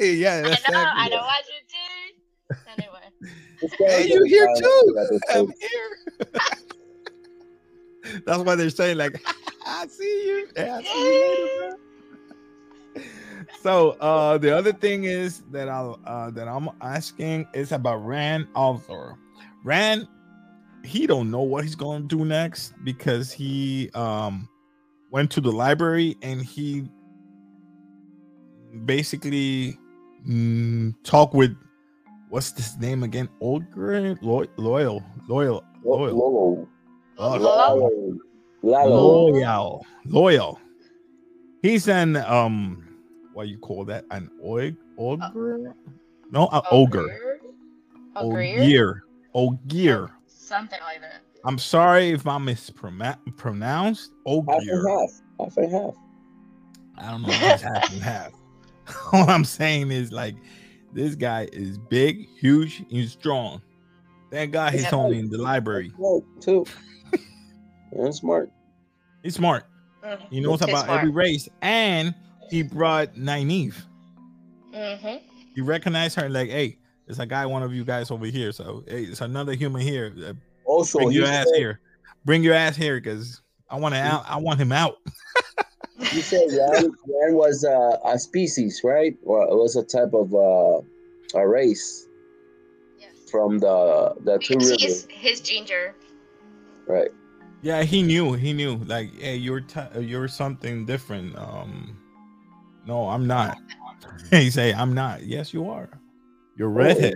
yeah, 0.20 0.34
I 0.38 0.42
know. 0.42 0.50
that's 0.50 0.68
I 0.68 0.68
exactly 0.68 1.10
know 1.10 1.16
it. 1.16 1.20
what 1.20 1.44
you 1.46 1.60
do. 1.70 1.78
Anyway. 2.72 3.06
Hey, 3.86 4.06
you 4.08 4.24
here 4.24 4.48
too? 4.58 4.84
I'm 5.30 5.46
here. 5.60 5.98
That's 8.26 8.42
why 8.42 8.54
they're 8.56 8.70
saying 8.70 8.98
like, 8.98 9.20
I 9.64 9.86
see 9.86 10.26
you. 10.26 10.48
Yeah, 10.56 10.78
I 10.78 10.82
see 10.82 10.98
you 10.98 11.14
later. 11.20 11.76
So 13.62 13.90
uh 14.00 14.38
the 14.38 14.56
other 14.56 14.72
thing 14.72 15.04
is 15.04 15.42
that 15.52 15.68
I'll 15.68 16.00
uh 16.04 16.30
that 16.32 16.48
I'm 16.48 16.68
asking 16.80 17.46
is 17.54 17.70
about 17.72 18.04
Rand 18.04 18.48
al'Thor. 18.54 19.16
Rand, 19.64 20.08
he 20.86 21.06
don't 21.06 21.30
know 21.30 21.42
what 21.42 21.64
he's 21.64 21.74
gonna 21.74 22.04
do 22.04 22.24
next 22.24 22.72
because 22.84 23.32
he 23.32 23.90
um 23.94 24.48
went 25.10 25.30
to 25.32 25.40
the 25.40 25.50
library 25.50 26.16
and 26.22 26.42
he 26.42 26.88
basically 28.84 29.78
mm, 30.28 30.94
talked 31.02 31.34
with 31.34 31.56
what's 32.28 32.52
this 32.52 32.76
name 32.78 33.02
again? 33.02 33.28
Olgren 33.42 34.18
Loial 34.20 34.48
Loial 34.56 35.04
Loial 35.28 35.62
Loial 35.84 36.12
Lolo. 36.12 36.68
Oh, 37.18 37.36
Lalo. 37.36 38.18
Lalo. 38.62 39.30
Loial 39.30 39.82
Loial. 40.06 40.58
He's 41.62 41.88
an 41.88 42.16
um 42.16 42.86
what 43.32 43.48
you 43.48 43.58
call 43.58 43.84
that? 43.84 44.04
An 44.10 44.30
oig 44.44 44.76
ogre? 44.96 45.74
No, 46.30 46.48
an 46.52 46.62
ogre. 46.70 47.38
Ogre? 48.16 48.52
Ogier. 48.56 49.02
Ogier. 49.34 50.15
Something 50.46 50.78
like 50.84 51.00
that. 51.00 51.22
I'm 51.44 51.58
sorry 51.58 52.10
if 52.10 52.24
I 52.26 52.38
mispronounced 52.38 54.12
Half 54.24 54.44
and 54.48 54.88
half. 54.88 55.10
Half 55.40 55.56
and 55.56 55.72
half. 55.72 55.94
I 56.98 57.10
don't 57.10 57.22
know 57.22 57.28
if 57.30 57.42
it's 57.42 57.62
half 57.62 57.92
and 57.92 58.00
half. 58.02 58.32
All 59.12 59.28
I'm 59.28 59.44
saying 59.44 59.90
is 59.90 60.12
like 60.12 60.36
this 60.92 61.16
guy 61.16 61.48
is 61.52 61.78
big, 61.78 62.28
huge, 62.38 62.84
and 62.92 63.08
strong. 63.08 63.60
Thank 64.30 64.52
God 64.52 64.72
he's 64.72 64.82
Yeah. 64.84 64.90
only 64.92 65.18
in 65.18 65.28
the 65.30 65.38
library. 65.38 65.90
Smart 65.96 66.22
too. 66.40 66.64
and 67.92 68.14
smart. 68.14 68.50
He's 69.24 69.34
smart. 69.34 69.64
Mhm. 70.04 70.30
He 70.30 70.40
knows 70.40 70.60
He's 70.60 70.68
about 70.68 70.84
smart. 70.84 71.00
every 71.00 71.10
race, 71.10 71.48
and 71.60 72.14
he 72.50 72.62
brought 72.62 73.14
Nynaeve. 73.14 73.74
Mhm. 74.72 75.22
He 75.56 75.60
recognized 75.60 76.14
her 76.20 76.28
like, 76.28 76.50
hey, 76.50 76.78
there's 77.06 77.18
a 77.18 77.26
guy, 77.26 77.46
one 77.46 77.62
of 77.62 77.72
you 77.72 77.84
guys 77.84 78.10
over 78.10 78.26
here. 78.26 78.52
So 78.52 78.84
hey, 78.88 79.04
it's 79.04 79.20
another 79.20 79.52
human 79.54 79.80
here. 79.82 80.12
Uh, 80.26 80.32
Also, 80.64 80.98
Bring 80.98 81.12
your 81.12 81.26
ass 81.26 81.46
said, 81.48 81.56
here. 81.58 81.80
Bring 82.24 82.42
your 82.42 82.54
ass 82.54 82.74
here, 82.76 82.96
because 83.00 83.40
I 83.70 83.78
want 83.78 83.94
to 83.94 84.00
out. 84.00 84.24
I 84.28 84.36
want 84.36 84.60
him 84.60 84.72
out. 84.72 84.96
You 86.12 86.20
said 86.20 86.48
Ran, 86.50 86.84
Ran 87.08 87.34
was 87.34 87.64
uh, 87.64 87.96
a 88.04 88.18
species, 88.18 88.82
right? 88.84 89.16
Or 89.24 89.42
it 89.44 89.54
was 89.56 89.76
a 89.76 89.82
type 89.82 90.12
of 90.12 90.32
uh, 90.34 90.82
a 91.38 91.48
race 91.48 92.06
Yes. 92.98 93.10
from 93.30 93.58
the 93.58 94.14
the 94.24 94.38
two 94.38 94.54
Because 94.54 94.70
rivers, 94.72 94.82
he's, 94.82 95.06
he's 95.08 95.40
ginger. 95.40 95.94
right? 96.86 97.08
Yeah, 97.62 97.82
he 97.82 98.02
knew. 98.02 98.34
He 98.34 98.52
knew. 98.52 98.76
Like, 98.86 99.14
hey, 99.18 99.36
you're 99.36 99.62
t- 99.62 100.00
you're 100.00 100.28
something 100.28 100.84
different. 100.84 101.36
Um, 101.38 101.96
no, 102.86 103.08
I'm 103.08 103.26
not. 103.26 103.56
he 104.30 104.50
say, 104.50 104.74
I'm 104.74 104.92
not. 104.94 105.22
Yes, 105.24 105.54
you 105.54 105.68
are. 105.70 105.88
You're 106.56 106.70
redhead. 106.70 107.14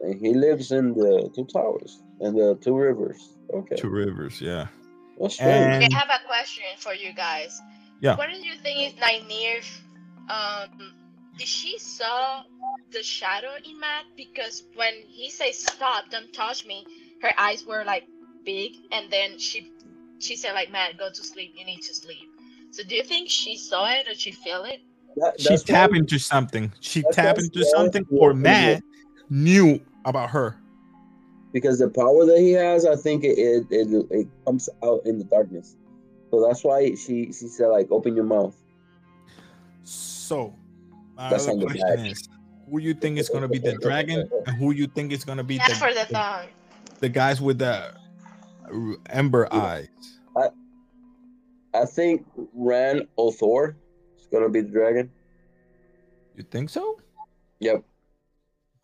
And 0.00 0.20
he 0.20 0.34
lives 0.34 0.72
in 0.72 0.94
the 0.94 1.30
two 1.34 1.46
towers 1.46 2.02
and 2.20 2.36
the 2.36 2.56
two 2.60 2.76
rivers. 2.76 3.30
Okay, 3.52 3.76
Two 3.76 3.88
rivers. 3.88 4.40
Yeah. 4.40 4.66
that's 5.20 5.34
strange. 5.34 5.52
And 5.52 5.84
Okay, 5.84 5.94
I 5.94 5.98
have 5.98 6.08
a 6.10 6.26
question 6.26 6.64
for 6.78 6.92
you 6.92 7.12
guys. 7.12 7.60
Yeah. 8.00 8.16
What 8.16 8.28
do 8.30 8.36
you 8.36 8.56
think 8.56 8.88
is 8.88 9.00
Nynaeve? 9.00 9.66
Um, 10.28 10.92
did 11.38 11.46
she 11.48 11.78
saw 11.78 12.42
the 12.92 13.02
shadow 13.02 13.52
in 13.64 13.78
Mat? 13.80 14.04
Because 14.16 14.64
when 14.74 14.94
he 15.08 15.30
says 15.30 15.58
stop, 15.58 16.10
don't 16.10 16.32
touch 16.32 16.66
me, 16.66 16.86
her 17.22 17.32
eyes 17.38 17.64
were 17.64 17.84
like 17.84 18.04
big, 18.44 18.72
and 18.92 19.10
then 19.10 19.38
she 19.38 19.72
she 20.18 20.36
said 20.36 20.52
like 20.54 20.70
Mat, 20.70 20.98
go 20.98 21.08
to 21.08 21.24
sleep. 21.24 21.54
You 21.56 21.64
need 21.64 21.82
to 21.82 21.94
sleep. 21.94 22.28
So 22.70 22.82
do 22.82 22.94
you 22.94 23.04
think 23.04 23.30
she 23.30 23.56
saw 23.56 23.90
it 23.90 24.08
or 24.08 24.14
she 24.14 24.32
feel 24.32 24.64
it? 24.64 24.80
That- 25.16 25.40
she 25.40 25.48
that's 25.50 25.62
tapped 25.62 25.92
why- 25.92 25.98
into 25.98 26.18
something. 26.18 26.72
She 26.80 27.02
tapping 27.02 27.12
tapped 27.14 27.38
why 27.38 27.44
into 27.44 27.58
she 27.60 27.70
something, 27.70 28.06
or 28.10 28.34
Mat 28.34 28.82
knew 29.30 29.80
about 30.04 30.30
her. 30.30 30.56
because 31.52 31.78
the 31.78 31.88
power 31.88 32.26
that 32.26 32.38
he 32.38 32.52
has, 32.52 32.84
I 32.84 32.96
think 32.96 33.22
it 33.24 33.38
it, 33.38 33.66
it 33.70 34.06
it 34.10 34.28
comes 34.44 34.68
out 34.82 35.00
in 35.06 35.18
the 35.18 35.24
darkness. 35.24 35.76
So 36.30 36.44
that's 36.46 36.64
why 36.64 36.94
she 36.94 37.26
she 37.32 37.46
said 37.48 37.68
like 37.68 37.88
open 37.92 38.14
your 38.16 38.24
mouth. 38.24 38.56
So, 39.84 40.54
my 41.16 41.30
That's 41.30 41.46
other 41.46 41.60
question 41.66 42.06
is, 42.06 42.28
who 42.70 42.80
you 42.80 42.94
think 42.94 43.18
is 43.18 43.28
gonna 43.28 43.48
be 43.48 43.58
the 43.58 43.74
dragon, 43.74 44.28
and 44.46 44.56
who 44.56 44.72
you 44.72 44.86
think 44.86 45.12
is 45.12 45.24
gonna 45.24 45.44
be 45.44 45.56
Yeah, 45.56 45.68
the, 45.68 45.74
for 45.74 45.92
the 45.94 46.06
the, 46.08 46.14
thong. 46.14 46.46
the 47.00 47.08
guys 47.08 47.40
with 47.40 47.58
the 47.58 47.92
ember 49.10 49.46
eyes? 49.52 49.88
I 50.36 50.48
I 51.74 51.84
think 51.84 52.24
Rand 52.54 53.06
al'Thor 53.18 53.74
is 54.24 54.30
gonna 54.32 54.48
be 54.48 54.60
the 54.60 54.68
dragon. 54.70 55.10
You 56.36 56.42
think 56.44 56.70
so? 56.70 56.98
Yep. 57.60 57.84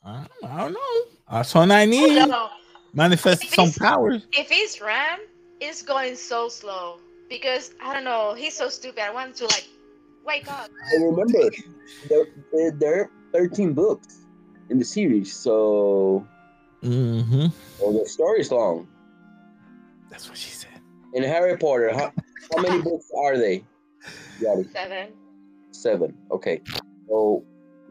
I 0.04 0.26
don't, 0.40 0.50
I 0.52 0.58
don't 0.60 0.72
know. 0.72 1.74
I 1.74 1.84
need. 1.84 2.10
Nynaeve 2.10 2.28
No, 2.28 2.48
manifest 2.94 3.42
some 3.50 3.64
It's- 3.68 3.78
powers. 3.78 4.26
if 4.32 4.48
it's 4.50 4.80
Ram, 4.80 5.18
it's 5.60 5.82
going 5.82 6.16
so 6.16 6.48
slow 6.48 6.98
because 7.28 7.72
I 7.82 7.92
don't 7.94 8.04
know. 8.04 8.34
He's 8.34 8.54
so 8.56 8.68
stupid. 8.68 9.02
I 9.02 9.10
want 9.12 9.34
to 9.36 9.44
like 9.44 9.66
wake 10.26 10.50
up. 10.50 10.70
And 10.92 11.04
remember, 11.04 11.50
there, 12.08 12.24
there, 12.52 12.70
there 12.72 13.00
are 13.02 13.10
13 13.32 13.72
books 13.74 14.20
in 14.70 14.78
the 14.78 14.84
series, 14.84 15.32
so 15.34 16.26
Mm-hmm. 16.82 17.48
well, 17.78 17.92
the 18.02 18.08
story's 18.08 18.50
long. 18.50 18.88
That's 20.08 20.28
what 20.30 20.38
she 20.38 20.50
said. 20.50 20.70
In 21.12 21.22
Harry 21.22 21.56
Potter, 21.58 21.92
how, 21.92 22.10
how 22.54 22.62
many 22.62 22.80
books 22.88 23.10
are 23.16 23.36
they? 23.36 23.62
Seven, 24.72 25.08
Seven. 25.80 26.14
Okay. 26.30 26.60
So 27.08 27.44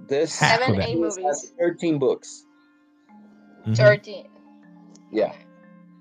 this 0.07 0.37
Half 0.37 0.59
seven, 0.65 0.81
eight 0.81 0.97
movies. 0.97 1.17
has 1.23 1.51
13 1.59 1.99
books. 1.99 2.45
Mhm. 3.67 3.75
Thirteen. 3.75 4.27
Yeah. 5.11 5.33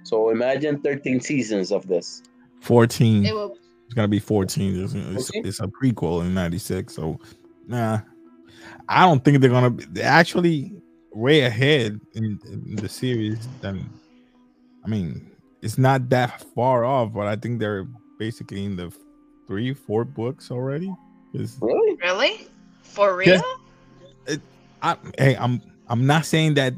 So 0.04 0.30
imagine 0.30 0.80
13 0.80 1.20
seasons 1.20 1.72
of 1.72 1.86
this. 1.86 2.22
14. 2.60 3.24
It 3.24 3.34
will. 3.34 3.56
It's 3.86 3.94
gonna 3.94 4.08
be 4.08 4.18
14. 4.18 4.84
It's, 4.84 4.94
it's, 4.94 5.28
14? 5.28 5.46
it's 5.46 5.60
a 5.60 5.66
prequel 5.66 6.20
in 6.22 6.34
96. 6.34 6.94
So 6.94 7.18
nah. 7.66 8.00
I 8.88 9.06
don't 9.06 9.24
think 9.24 9.40
they're 9.40 9.50
gonna 9.50 9.70
be 9.70 9.84
they're 9.90 10.04
actually 10.04 10.72
way 11.12 11.40
ahead 11.40 12.00
in, 12.14 12.38
in 12.46 12.76
the 12.76 12.88
series 12.88 13.48
than 13.60 13.88
I 14.84 14.88
mean, 14.88 15.30
it's 15.62 15.78
not 15.78 16.08
that 16.10 16.42
far 16.54 16.84
off, 16.84 17.12
but 17.12 17.26
I 17.26 17.36
think 17.36 17.60
they're 17.60 17.86
basically 18.18 18.64
in 18.64 18.76
the 18.76 18.92
three, 19.46 19.74
four 19.74 20.04
books 20.04 20.50
already. 20.50 20.92
'Cause 21.32 21.56
Really? 21.60 21.96
Really? 21.96 22.48
For 22.82 23.16
real? 23.16 23.42
Yes. 24.26 24.38
I, 24.82 24.96
hey, 25.18 25.36
I'm 25.36 25.60
I'm 25.88 26.06
not 26.06 26.24
saying 26.24 26.54
that. 26.54 26.74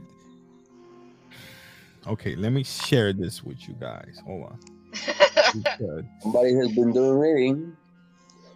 Okay, 2.07 2.35
let 2.35 2.51
me 2.53 2.65
share 2.65 3.13
this 3.13 3.45
with 3.45 3.69
you 3.69 3.75
guys. 3.75 4.21
Hold 4.27 4.45
on. 4.45 4.59
Somebody 6.23 6.55
has 6.55 6.73
been 6.73 6.93
doing 6.93 7.19
reading. 7.19 7.77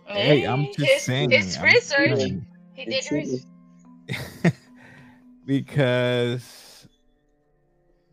hey, 0.07 0.45
I'm 0.45 0.67
just 0.67 0.79
his, 0.79 1.03
saying. 1.03 1.31
His 1.31 1.57
I'm 1.59 1.65
research. 1.65 2.19
saying. 2.19 2.47
He 2.73 2.85
did 2.87 3.13
research. 3.13 3.43
because 5.47 6.89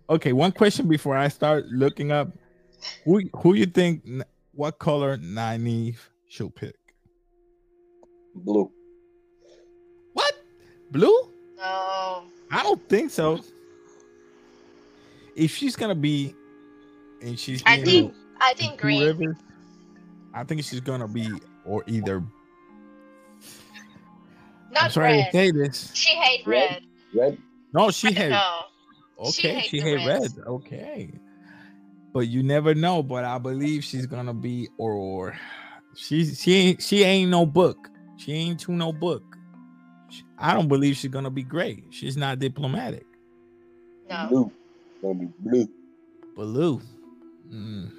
okay, 0.10 0.34
one 0.34 0.52
question 0.52 0.88
before 0.88 1.16
I 1.18 1.30
start 1.30 1.66
looking 1.68 2.12
up 2.12 2.30
who 3.06 3.22
who 3.38 3.54
you 3.54 3.66
think 3.66 4.04
what 4.54 4.80
color 4.80 5.18
Nynaeve 5.18 5.98
should 6.28 6.54
pick? 6.56 6.76
Blue. 8.36 8.72
What? 10.14 10.34
Blue? 10.92 11.30
No. 11.58 12.24
I 12.52 12.64
don't 12.64 12.88
think 12.90 13.12
so. 13.12 13.40
If 15.36 15.52
she's 15.56 15.76
gonna 15.76 15.96
be 15.96 16.36
and 17.22 17.40
she's 17.40 17.62
I 17.66 17.76
being 17.78 17.86
think. 18.10 18.14
I 18.42 18.54
think 18.56 18.80
green. 18.80 19.02
Rivers, 19.04 19.36
I 20.34 20.44
think 20.44 20.64
she's 20.64 20.80
gonna 20.82 21.08
be 21.08 21.30
or 21.66 21.84
either 21.88 22.18
I'm 22.18 22.32
Not 24.74 24.92
sorry 24.92 25.14
red. 25.14 25.26
to 25.26 25.32
say 25.32 25.52
this. 25.52 25.92
She 25.94 26.16
hate 26.16 26.46
Red? 26.48 26.84
red. 27.14 27.24
Red? 27.32 27.38
No, 27.74 27.92
she 27.92 28.12
had 28.14 28.32
No. 28.32 28.60
Okay, 29.20 29.56
hate 29.60 29.70
she 29.70 29.80
the 29.80 29.84
hate 29.98 30.08
red. 30.08 30.22
reds. 30.22 30.40
Okay, 30.48 31.14
but 32.14 32.22
you 32.22 32.42
never 32.44 32.74
know. 32.74 33.04
But 33.04 33.24
I 33.24 33.38
believe 33.38 33.84
she's 33.84 34.06
gonna 34.08 34.34
be 34.34 34.68
or 34.78 35.38
She 35.96 36.26
she 36.26 36.54
ain't 36.56 36.82
she 36.82 37.04
ain't 37.04 37.30
no 37.30 37.46
book. 37.46 37.90
She 38.24 38.34
ain't 38.34 38.60
to 38.62 38.72
no 38.72 38.92
book. 38.94 39.24
She- 40.10 40.24
I 40.38 40.54
don't 40.54 40.68
believe 40.68 40.96
she's 40.98 41.10
gonna 41.12 41.30
be 41.32 41.44
great. 41.44 41.86
She's 41.90 42.16
not 42.18 42.40
diplomatic. 42.40 43.06
No. 44.10 44.28
Blue. 44.30 44.52
Gonna 45.02 45.14
be 45.16 45.28
blue. 45.40 45.70
Blue. 46.36 46.82
Mm, 47.52 47.92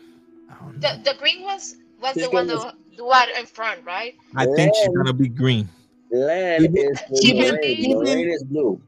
I 0.50 0.54
don't 0.54 0.78
know. 0.78 0.88
The 1.02 1.02
the 1.12 1.18
green 1.18 1.42
was 1.42 1.76
was 2.00 2.14
She's 2.14 2.24
the 2.24 2.30
one 2.30 2.46
gonna- 2.48 2.74
the, 2.90 2.96
the 2.98 3.04
one 3.04 3.28
in 3.38 3.46
front, 3.46 3.80
right? 3.84 4.14
I 4.36 4.46
think 4.46 4.74
she's 4.76 4.88
gonna 4.94 5.12
be 5.12 5.28
green. 5.28 5.68
Land 6.10 6.64
Even- 6.64 6.76
is 6.92 7.00
blue. 7.08 7.18
even- 7.22 7.54
Lorraine. 7.54 7.78
even- 7.78 7.98
Lorraine 7.98 8.28
is 8.30 8.44
blue. 8.44 8.80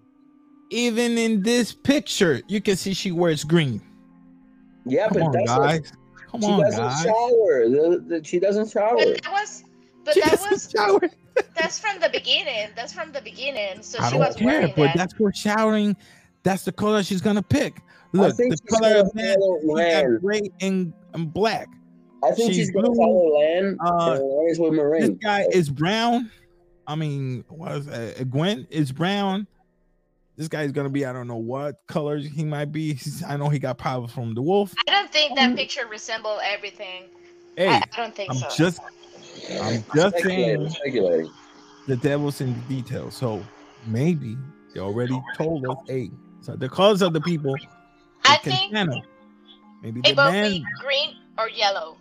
Even 0.71 1.19
in 1.19 1.43
this 1.43 1.73
picture, 1.73 2.43
you 2.49 2.61
can 2.61 2.77
see 2.77 2.95
she 2.95 3.13
wears 3.13 3.45
green. 3.45 3.81
Yeah, 4.87 5.09
Come 5.09 5.15
but 5.15 5.23
on, 5.23 5.33
that's 5.33 5.51
guys. 5.59 5.93
Come 6.31 6.41
she 6.43 6.47
on, 6.49 6.61
doesn't 6.63 6.81
guys. 6.81 7.03
shower. 7.03 7.69
The, 7.69 8.05
the, 8.07 8.25
she 8.25 8.39
doesn't 8.39 8.71
shower. 8.71 8.97
But 8.97 9.23
that 9.23 9.33
was 9.33 9.65
but 10.05 10.15
She 10.15 10.21
that 10.21 10.31
doesn't 10.33 10.51
was 10.51 10.71
shower. 10.71 11.01
That's 11.55 11.79
from 11.79 12.01
the 12.01 12.09
beginning. 12.11 12.69
That's 12.77 12.93
from 12.93 13.13
the 13.13 13.21
beginning. 13.21 13.83
So 13.83 13.99
I 14.01 14.07
she 14.11 14.11
don't 14.19 14.27
was 14.27 14.37
care, 14.37 14.47
wearing 14.47 14.73
but 14.77 14.85
that. 14.85 14.97
that's 14.97 15.15
for 15.15 15.33
showering. 15.33 15.97
That's 16.43 16.65
the 16.65 16.73
color 16.73 17.03
she's 17.03 17.21
gonna 17.21 17.43
pick. 17.43 17.81
Look, 18.13 18.37
the 18.37 18.57
color 18.69 18.97
of 18.97 19.13
that 19.15 19.39
follow 19.39 19.61
he 19.61 19.67
land. 19.67 20.21
gray 20.21 20.43
and, 20.61 20.93
and 21.15 21.33
black. 21.33 21.69
I 22.23 22.31
think 22.31 22.49
she's 22.53 22.57
she's, 22.57 22.71
gonna 22.71 22.89
blue. 22.91 22.97
follow 22.97 23.39
land. 23.39 23.79
Uh, 23.85 24.13
and 24.13 24.21
Lorraine 24.21 24.51
is 24.51 24.59
with 24.59 25.01
This 25.01 25.19
guy 25.23 25.47
is 25.53 25.69
brown. 25.71 26.31
I 26.87 26.95
mean, 26.95 27.45
was 27.49 27.89
uh, 27.89 28.23
Gwen 28.31 28.67
is 28.71 28.93
brown. 28.93 29.47
This 30.37 30.49
guy's 30.49 30.73
gonna 30.73 30.91
be 30.91 31.07
I 31.07 31.13
don't 31.13 31.27
know 31.29 31.37
what 31.37 31.77
color 31.87 32.19
he 32.19 32.45
might 32.45 32.73
be. 32.73 32.95
He's- 32.95 33.23
I 33.29 33.37
know 33.37 33.49
he 33.49 33.59
got 33.59 33.79
power 33.79 34.07
from 34.07 34.35
the 34.35 34.43
wolf. 34.43 34.75
I 34.89 34.93
don't 34.93 35.13
think 35.13 35.37
that 35.37 35.57
picture 35.57 35.87
resemble 35.87 36.39
everything. 36.45 37.05
Hey, 37.57 37.69
I, 37.69 37.77
I 37.93 37.97
don't 37.97 38.15
think 38.15 38.31
I'm 38.31 38.37
so. 38.37 38.49
just 38.57 38.81
I'm 39.63 39.85
just 39.95 40.17
Speculating, 40.19 40.61
saying 40.61 40.71
speculating. 40.71 41.31
the 41.87 41.97
devil's 41.97 42.41
in 42.41 42.55
the 42.55 42.61
details. 42.83 43.15
So 43.17 43.45
maybe 43.87 44.37
they 44.75 44.81
already 44.81 45.21
told 45.37 45.67
us, 45.67 45.77
hey, 45.87 46.11
so 46.41 46.57
the 46.57 46.69
colors 46.69 47.03
of 47.03 47.13
the 47.13 47.21
people. 47.21 47.55
I 48.25 48.37
can 48.39 48.53
think 48.53 48.73
handle. 48.75 49.03
Maybe 49.83 50.01
it 50.01 50.07
the 50.11 50.15
both 50.15 50.33
man 50.33 50.51
be 50.53 50.65
green 50.81 51.17
or 51.39 51.49
yellow. 51.51 51.97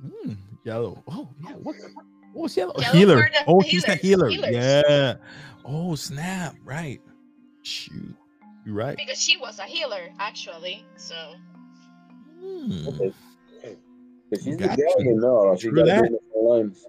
Hmm, 0.00 0.32
yellow. 0.64 1.02
Oh 1.08 1.28
yeah. 1.42 1.52
What? 1.52 1.76
What 2.32 2.42
was 2.44 2.56
yellow? 2.56 2.74
Yellow 2.78 2.92
healer. 2.98 3.22
for 3.24 3.30
the 3.32 3.44
Oh, 3.46 3.60
she's 3.62 3.84
the 3.84 3.94
healer. 3.94 4.28
healers, 4.28 4.50
healers. 4.50 4.84
Yeah. 4.88 5.14
Oh 5.64 5.94
snap! 5.94 6.56
Right. 6.64 7.00
Shoot. 7.62 8.16
You're 8.64 8.74
right. 8.74 8.96
Because 8.96 9.20
she 9.20 9.36
was 9.36 9.58
a 9.58 9.64
healer, 9.64 10.08
actually. 10.18 10.84
So 10.96 11.14
Hmm. 12.40 12.88
Okay. 12.88 13.12
If 14.32 14.42
she's 14.42 14.56
the 14.56 14.66
Gotcha. 14.66 14.76
girl, 14.82 14.94
then 14.98 15.16
no, 15.20 15.56
she 15.56 15.68
True 15.68 15.76
got 15.76 15.86
that. 15.86 16.02
different 16.04 16.22
lines. 16.36 16.86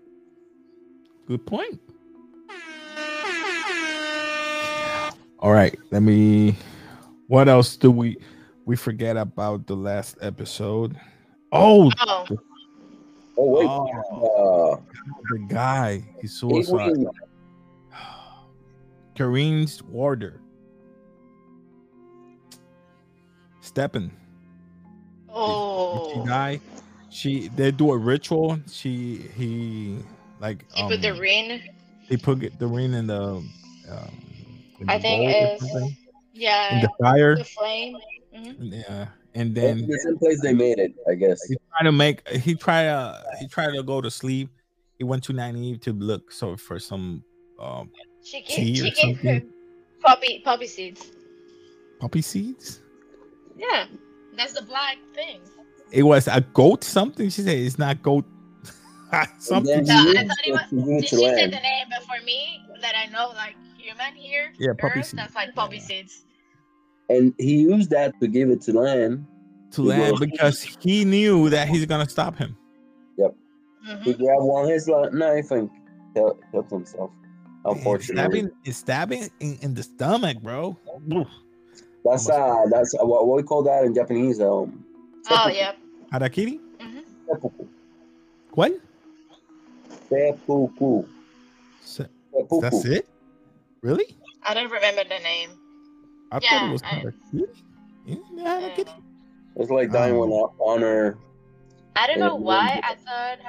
Good 1.28 1.46
point. 1.46 1.80
All 5.40 5.52
right. 5.52 5.78
Let 5.92 6.02
me. 6.04 6.56
What 7.28 7.50
else 7.50 7.76
do 7.76 7.92
we 7.92 8.18
we 8.66 8.76
forget 8.78 9.18
about 9.18 9.68
the 9.68 9.76
last 9.76 10.18
episode? 10.22 10.96
Oh, 11.52 11.92
oh 12.00 12.26
Oh 13.36 13.50
wait, 13.50 13.68
oh 13.68 14.74
uh, 14.78 14.82
the 15.32 15.40
guy. 15.50 16.04
He 16.22 16.28
suicide. 16.28 16.92
Avery, 16.92 17.06
Kerene's 19.16 19.82
warder. 19.84 20.40
Stepin. 23.60 24.12
oh 25.30 26.14
She 26.14 26.30
die. 26.30 26.60
She 27.14 27.48
they 27.50 27.72
do 27.72 27.92
a 27.92 27.98
ritual. 27.98 28.60
She 28.70 29.18
he 29.38 30.00
like 30.40 30.66
he 30.74 30.82
um, 30.82 30.90
put 30.90 31.02
the 31.02 31.14
ring. 31.14 31.62
they 32.10 32.18
put 32.18 32.40
the 32.60 32.68
ring 32.68 32.94
in 32.94 33.08
the 33.08 33.24
um, 33.24 33.52
in 34.80 34.90
I 34.90 34.98
the 34.98 35.02
think 35.02 35.22
bowl 35.22 35.28
or 35.28 35.30
it's- 35.30 35.60
something, 35.60 35.84
in 35.90 35.98
Yeah, 36.34 36.82
the 36.82 36.90
fire. 37.00 37.36
the 37.38 37.44
flame. 37.46 37.98
Mhm. 38.36 38.56
Yeah, 38.90 39.08
and 39.36 39.54
then 39.54 39.86
the 39.88 40.00
same 40.00 40.18
place 40.18 40.42
they 40.42 40.54
made 40.54 40.80
it, 40.80 40.94
I 41.08 41.14
guess. 41.14 41.40
he 41.48 41.56
tried 41.70 41.84
to 41.86 41.92
make 41.92 42.28
he 42.30 42.56
tried 42.56 42.86
to 42.86 43.24
he 43.40 43.48
tried 43.48 43.74
to 43.74 43.84
go 43.84 44.02
to 44.02 44.10
sleep. 44.10 44.50
He 44.98 45.04
went 45.04 45.24
to 45.26 45.34
naive 45.34 45.82
to 45.82 45.94
look 45.94 46.32
so 46.32 46.58
for 46.58 46.80
some 46.80 47.24
um 47.60 47.92
She 48.24 48.42
Tea 48.42 48.74
gave 48.74 48.84
or 48.84 48.86
she 48.88 48.92
gave 48.92 48.96
something? 49.18 49.30
him 49.30 49.54
poppy 50.02 50.40
poppy 50.44 50.66
seeds. 50.68 51.12
poppy 52.00 52.22
seeds. 52.24 52.82
Yeah, 53.56 53.86
that's 54.36 54.54
the 54.54 54.64
black 54.64 54.98
thing. 55.14 55.42
It 55.94 56.04
was 56.04 56.28
a 56.28 56.42
goat 56.42 56.84
something. 56.84 57.30
She 57.30 57.42
said 57.44 57.58
it's 57.58 57.78
not 57.78 58.02
goat 58.02 58.26
something. 59.40 59.72
And 59.74 59.88
No, 59.88 59.94
I 59.94 60.28
thought 60.28 60.38
it 60.46 60.52
was- 60.52 61.02
he 61.02 61.02
She 61.08 61.16
to 61.16 61.22
said 61.22 61.52
the 61.52 61.62
name, 61.62 61.86
but 61.90 62.02
for 62.04 62.24
me, 62.26 62.66
that 62.82 62.96
I 62.96 63.06
know 63.12 63.30
like 63.36 63.56
human 63.78 64.14
here, 64.16 64.52
Yeah, 64.60 64.72
poppy 64.78 65.00
Earth, 65.00 65.06
seeds. 65.08 65.22
that's 65.22 65.36
like 65.36 65.54
poppy 65.56 65.80
seeds. 65.80 66.26
and 67.10 67.34
he 67.38 67.58
used 67.58 67.92
that 67.92 68.14
to 68.22 68.28
give 68.28 68.50
it 68.50 68.62
to 68.64 68.74
land. 68.74 69.26
to 69.72 69.84
He 69.84 69.88
land 69.90 70.18
because 70.20 70.62
he 70.62 71.06
knew 71.06 71.50
that 71.50 71.68
he's 71.68 71.86
gonna 71.86 72.10
stop 72.10 72.36
him. 72.38 72.58
Mhm. 73.86 74.02
He 74.04 74.14
grabbed 74.14 74.44
one 74.44 74.66
his 74.70 74.88
knife 74.88 75.52
and 75.52 75.70
killed, 76.16 76.40
killed 76.54 76.70
himself. 76.72 77.12
Unfortunately, 77.66 78.16
stabbing, 78.40 78.52
it's 78.64 78.78
stabbing 78.78 79.30
in, 79.42 79.58
in 79.62 79.74
the 79.74 79.84
stomach, 79.84 80.38
bro. 80.42 80.78
Oof. 81.14 81.28
that's 82.06 82.30
uh, 82.30 82.64
that's 82.72 82.94
uh, 82.96 83.06
what, 83.06 83.28
what 83.28 83.36
we 83.36 83.44
call 83.44 83.62
that 83.64 83.84
in 83.84 83.94
Japanese. 83.94 84.40
Um, 84.40 84.86
Oh 85.30 85.50
yeah. 85.50 85.74
Harakiri? 86.14 86.62
hmm 86.78 87.02
seppuku. 87.26 87.66
What? 88.54 88.72
Seppuku. 90.10 91.10
Se- 91.82 92.06
Seppuku. 92.30 92.62
That's 92.62 92.86
it? 92.86 93.10
Really? 93.82 94.06
I 94.46 94.54
don't 94.54 94.70
remember 94.70 95.02
the 95.10 95.18
name. 95.26 95.58
I 96.32 96.38
thought 96.38 96.44
Yeah, 96.46 96.70
it 96.70 96.72
was 96.72 96.84
I- 96.86 97.02
Harakiri. 97.02 97.50
Yeah, 98.06 98.62
Harakiri. 98.62 98.94
It's 99.58 99.72
like 99.74 99.90
dying 99.90 100.14
Oh. 100.14 100.22
with 100.22 100.54
honor. 100.62 101.18
I 101.98 102.06
don't 102.06 102.20
know 102.22 102.36
why. 102.38 102.78
I 102.84 102.94
thought. 102.94 103.40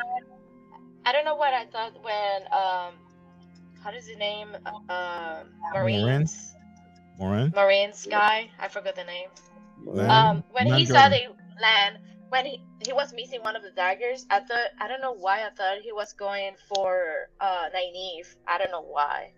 I 1.04 1.12
don't 1.12 1.24
know 1.28 1.36
what 1.36 1.52
I 1.52 1.64
thought 1.68 1.92
when 2.00 2.48
um, 2.48 2.96
how 3.84 3.90
does 3.92 4.06
the 4.08 4.16
name? 4.16 4.56
Uh, 4.88 5.44
Marines. 5.76 6.56
Moran? 7.20 7.52
Marines 7.54 8.06
guy. 8.08 8.48
I 8.58 8.68
forgot 8.68 8.96
the 8.96 9.04
name. 9.04 9.28
Land? 9.84 10.08
Um, 10.10 10.34
when 10.52 10.68
Land 10.68 10.80
he 10.80 10.86
saw 10.88 11.08
the 11.08 11.28
land, 11.60 11.98
when 12.34 12.46
he 12.46 12.60
he 12.84 12.92
was 12.92 13.14
missing 13.14 13.40
one 13.42 13.54
of 13.54 13.62
the 13.62 13.70
daggers, 13.70 14.26
I 14.28 14.40
thought 14.40 14.68
I 14.80 14.88
don't 14.88 15.00
know 15.00 15.14
why 15.14 15.46
I 15.46 15.50
thought 15.56 15.78
he 15.88 15.92
was 15.92 16.12
going 16.14 16.54
for 16.68 17.30
uh 17.40 17.66
Nynaeve. 17.74 18.26
I 18.48 18.58
don't 18.58 18.72
know 18.72 18.82
why, 18.82 19.30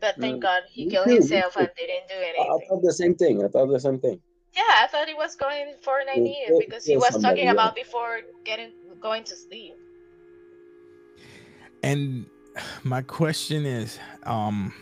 but 0.00 0.16
thank 0.16 0.38
Mm, 0.38 0.42
God 0.48 0.62
he 0.72 0.86
killed 0.86 1.08
too, 1.08 1.14
himself 1.20 1.56
and 1.56 1.68
didn't 1.76 2.08
do 2.08 2.16
anything. 2.16 2.48
I 2.56 2.56
thought 2.68 2.82
the 2.82 2.92
same 3.02 3.14
thing. 3.16 3.44
I 3.44 3.48
thought 3.48 3.66
the 3.68 3.78
same 3.80 4.00
thing. 4.00 4.18
Yeah, 4.56 4.62
I 4.82 4.86
thought 4.90 5.08
he 5.08 5.14
was 5.14 5.36
going 5.36 5.74
for 5.82 6.00
Nynaeve 6.08 6.46
kill- 6.46 6.60
because 6.64 6.86
he 6.86 6.96
was 6.96 7.12
somebody, 7.12 7.22
talking 7.34 7.44
yeah. 7.44 7.52
about 7.52 7.74
before 7.74 8.20
getting 8.44 8.72
going 9.00 9.24
to 9.24 9.36
sleep. 9.36 9.74
And 11.82 12.24
my 12.82 13.02
question 13.02 13.66
is, 13.66 13.98
um, 14.24 14.72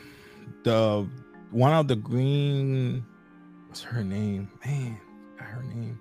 the 0.63 1.09
one 1.51 1.73
of 1.73 1.89
the 1.89 1.97
green, 1.97 3.05
what's 3.67 3.83
her 3.83 4.05
name? 4.05 4.49
Man, 4.65 5.01
her 5.39 5.63
name. 5.65 5.99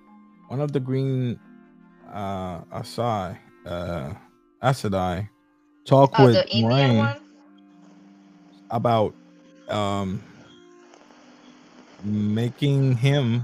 One 0.49 0.62
of 0.62 0.71
the 0.71 0.79
green, 0.79 1.39
uh, 2.12 2.62
Asai, 2.73 3.38
uh, 3.67 4.13
Aes 4.63 4.81
Sedai, 4.81 5.29
talk 5.85 6.12
Oh, 6.17 6.25
with 6.25 6.33
the 6.33 6.62
Moiraine 6.63 7.21
about, 8.71 9.13
um, 9.69 10.21
making 12.03 12.95
him 12.97 13.43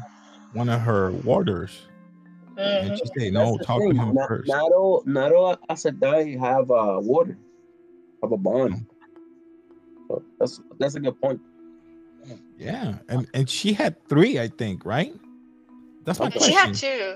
one 0.54 0.68
of 0.68 0.82
her 0.82 1.12
warders. 1.12 1.86
Mhm. 2.58 2.90
And 2.90 2.98
she 2.98 3.06
said, 3.20 3.34
no, 3.34 3.58
the 3.58 3.66
talk 3.66 3.82
thing. 3.82 3.92
to 3.92 3.98
him 3.98 4.14
Not, 4.16 4.28
first. 4.28 4.48
not 4.48 4.72
all, 4.72 5.04
not 5.06 5.32
all 5.32 5.58
Aes 5.70 5.84
Sedai 5.84 6.40
have 6.40 6.72
a 6.72 7.00
warder, 7.00 7.38
have 8.24 8.32
a 8.32 8.38
bond. 8.38 8.84
So 10.08 10.24
that's 10.40 10.60
that's 10.80 10.96
a 10.96 11.00
good 11.00 11.20
point. 11.22 11.40
Yeah, 12.58 12.98
and 13.10 13.28
and 13.36 13.48
she 13.50 13.74
had 13.74 14.04
three, 14.08 14.40
I 14.40 14.48
think, 14.48 14.86
right? 14.86 15.14
That's 16.06 16.20
my 16.20 16.28
Okay. 16.28 16.38
question. 16.40 16.54
She 16.54 16.56
had 16.58 16.76
two. 16.76 17.16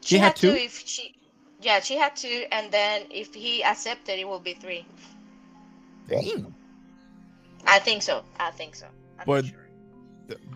She, 0.00 0.08
She 0.08 0.18
had 0.18 0.26
had 0.28 0.36
two. 0.36 0.50
two? 0.52 0.56
If 0.56 0.86
she, 0.86 1.14
yeah, 1.60 1.80
she 1.80 1.96
had 1.96 2.14
two, 2.16 2.44
and 2.52 2.70
then 2.70 3.02
if 3.10 3.34
he 3.34 3.64
accepted, 3.64 4.18
it 4.18 4.28
will 4.28 4.38
be 4.40 4.54
three. 4.54 4.86
Dang. 6.08 6.54
I 7.66 7.78
think 7.80 8.02
so. 8.02 8.22
I 8.38 8.50
think 8.52 8.74
so. 8.76 8.86
I'm 9.18 9.26
But- 9.26 9.46
sure. 9.46 9.62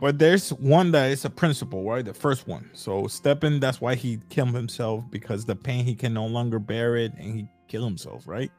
But 0.01 0.19
there's 0.19 0.53
one 0.55 0.91
that 0.93 1.13
is 1.13 1.25
a 1.25 1.31
principle, 1.31 1.85
right? 1.89 2.05
The 2.05 2.13
first 2.13 2.49
one. 2.49 2.69
So 2.73 3.07
Stepin, 3.07 3.61
that's 3.61 3.81
why 3.81 3.95
he 3.95 4.19
killed 4.29 4.49
himself 4.53 5.05
because 5.11 5.45
the 5.45 5.55
pain 5.55 5.85
he 5.85 5.95
can 5.95 6.13
no 6.13 6.27
longer 6.27 6.59
bear 6.59 6.97
it, 6.97 7.13
and 7.15 7.35
he 7.37 7.47
killed 7.69 7.85
himself, 7.87 8.27
right? 8.27 8.51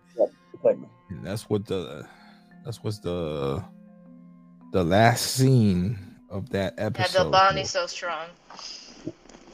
Exactly. 0.53 0.87
And 1.09 1.25
that's 1.25 1.49
what 1.49 1.65
the 1.65 2.07
that's 2.63 2.81
what's 2.81 2.99
the 2.99 3.61
the 4.71 4.85
last 4.85 5.23
scene 5.35 5.99
of 6.29 6.49
that 6.51 6.75
episode. 6.77 6.97
Yeah, 6.99 7.03
episode. 7.03 7.23
the 7.25 7.29
bond 7.29 7.59
is 7.59 7.69
so 7.71 7.87
strong. 7.87 8.27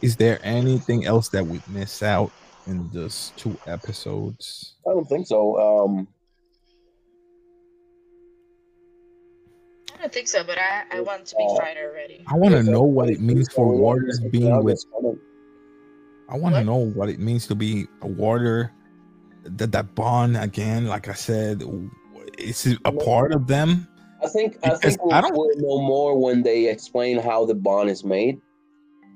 Is 0.02 0.16
there 0.16 0.40
anything 0.44 1.06
else 1.06 1.30
that 1.30 1.46
we 1.46 1.62
miss 1.68 2.04
out 2.04 2.32
in 2.68 2.90
this 2.92 3.32
two 3.36 3.58
episodes? 3.66 4.76
I 4.88 4.92
don't 4.94 5.06
think 5.06 5.26
so. 5.28 5.58
Um, 5.58 6.08
I 9.96 10.02
don't 10.02 10.14
think 10.14 10.28
so, 10.28 10.44
but 10.44 10.58
I, 10.60 10.84
I 10.92 11.02
want 11.02 11.26
to 11.28 11.36
be 11.36 11.44
Uh, 11.50 11.56
fighter 11.56 11.90
already. 11.92 12.24
I 12.28 12.36
want 12.36 12.54
to 12.54 12.62
know 12.64 12.84
what 12.84 13.10
it 13.10 13.20
means 13.20 13.48
for 13.50 13.74
so, 13.74 13.80
warders 13.80 14.20
being 14.20 14.64
with. 14.64 14.84
I 16.30 16.38
want 16.38 16.56
to 16.56 16.64
know 16.64 16.76
what 16.76 17.10
it 17.10 17.20
means 17.20 17.48
to 17.48 17.56
be 17.56 17.88
a 18.02 18.08
warder. 18.08 18.72
That 19.46 19.72
that 19.72 19.96
bond 19.96 20.36
again, 20.38 20.88
like 20.88 21.08
I 21.08 21.14
said, 21.14 21.64
is 22.38 22.66
it 22.66 22.78
a 22.86 22.92
part 22.92 23.34
of 23.34 23.48
them? 23.48 23.88
I 24.22 24.28
think 24.28 24.58
I 24.62 24.72
Because 24.72 24.80
think 24.98 25.04
we'll, 25.06 25.14
I 25.14 25.22
don't- 25.22 25.34
we'll 25.36 25.56
know 25.58 25.82
more 25.88 26.20
when 26.20 26.44
they 26.44 26.68
explain 26.68 27.18
how 27.18 27.46
the 27.46 27.56
bond 27.56 27.90
is 27.90 28.04
made. 28.04 28.42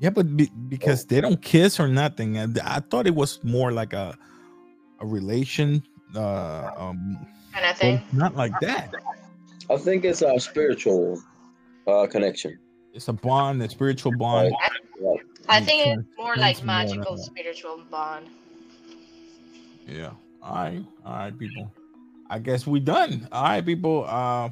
Yeah, 0.02 0.10
but 0.10 0.36
be, 0.36 0.50
because 0.68 1.06
they 1.06 1.22
don't 1.22 1.40
kiss 1.40 1.80
or 1.80 1.88
nothing, 1.88 2.36
and 2.36 2.58
I 2.60 2.80
thought 2.80 3.06
it 3.06 3.14
was 3.14 3.40
more 3.44 3.72
like 3.72 3.94
a 3.94 4.18
a 5.00 5.06
relation. 5.06 5.84
Uh, 6.16 6.72
um, 6.76 7.26
Kind 7.54 7.66
of 7.66 7.78
thing. 7.78 8.02
not 8.12 8.36
like 8.36 8.54
that. 8.62 8.92
I 9.70 9.78
think 9.78 10.04
it's 10.04 10.24
a 10.24 10.40
spiritual 10.40 11.22
uh, 11.88 12.08
connection. 12.08 12.58
It's 12.94 13.08
a 13.10 13.14
bond, 13.14 13.62
a 13.62 13.70
spiritual 13.70 14.18
bond. 14.18 14.54
Right. 15.00 15.20
I 15.48 15.62
think 15.62 15.88
it's 15.88 16.18
more 16.18 16.36
like 16.36 16.64
magical 16.64 17.14
of 17.14 17.18
that. 17.20 17.26
spiritual 17.26 17.84
bond. 17.92 18.28
Yeah. 19.88 20.12
All 20.42 20.56
right. 20.56 20.84
All 21.06 21.14
right, 21.14 21.38
people. 21.38 21.72
I 22.30 22.40
guess 22.40 22.66
we 22.66 22.80
done. 22.80 23.28
All 23.32 23.44
right, 23.44 23.66
people. 23.66 24.06
Uh 24.08 24.50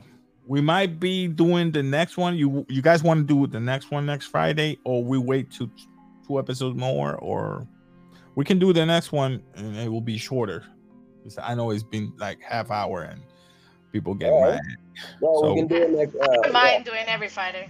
we 0.49 0.62
might 0.62 0.99
be 0.99 1.27
doing 1.27 1.71
the 1.71 1.83
next 1.83 2.17
one. 2.17 2.35
You 2.35 2.65
you 2.69 2.81
guys 2.81 3.03
want 3.03 3.27
to 3.27 3.33
do 3.33 3.47
the 3.47 3.59
next 3.59 3.91
one 3.91 4.05
next 4.05 4.25
Friday, 4.25 4.79
or 4.83 5.03
we 5.03 5.17
wait 5.17 5.51
to 5.51 5.69
two 6.27 6.39
episodes 6.39 6.75
more, 6.77 7.15
or 7.17 7.67
we 8.35 8.43
can 8.43 8.57
do 8.59 8.73
the 8.73 8.85
next 8.85 9.12
one 9.12 9.41
and 9.55 9.75
it 9.77 9.89
will 9.89 10.01
be 10.01 10.17
shorter. 10.17 10.63
'Cause 11.23 11.38
I 11.41 11.53
know 11.53 11.69
it's 11.71 11.83
been 11.83 12.12
like 12.17 12.41
half 12.41 12.71
hour 12.71 13.01
and 13.03 13.21
people 13.91 14.13
get 14.15 14.31
All 14.31 14.41
right. 14.41 14.51
mad. 14.53 14.62
No, 15.21 15.35
So- 15.41 15.53
we 15.53 15.59
can 15.59 15.67
do 15.67 15.75
it 15.75 15.91
next. 15.91 16.15
I 16.21 16.25
don't 16.25 16.45
Uh, 16.47 16.51
mind 16.51 16.85
doing 16.85 17.05
every 17.07 17.27
fighter. 17.29 17.65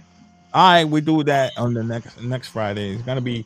All 0.54 0.70
right, 0.72 0.84
we 0.84 1.00
do 1.00 1.22
that 1.24 1.52
on 1.58 1.74
the 1.74 1.82
next 1.82 2.20
next 2.22 2.48
Friday. 2.48 2.94
It's 2.94 3.02
gonna 3.02 3.20
be 3.20 3.44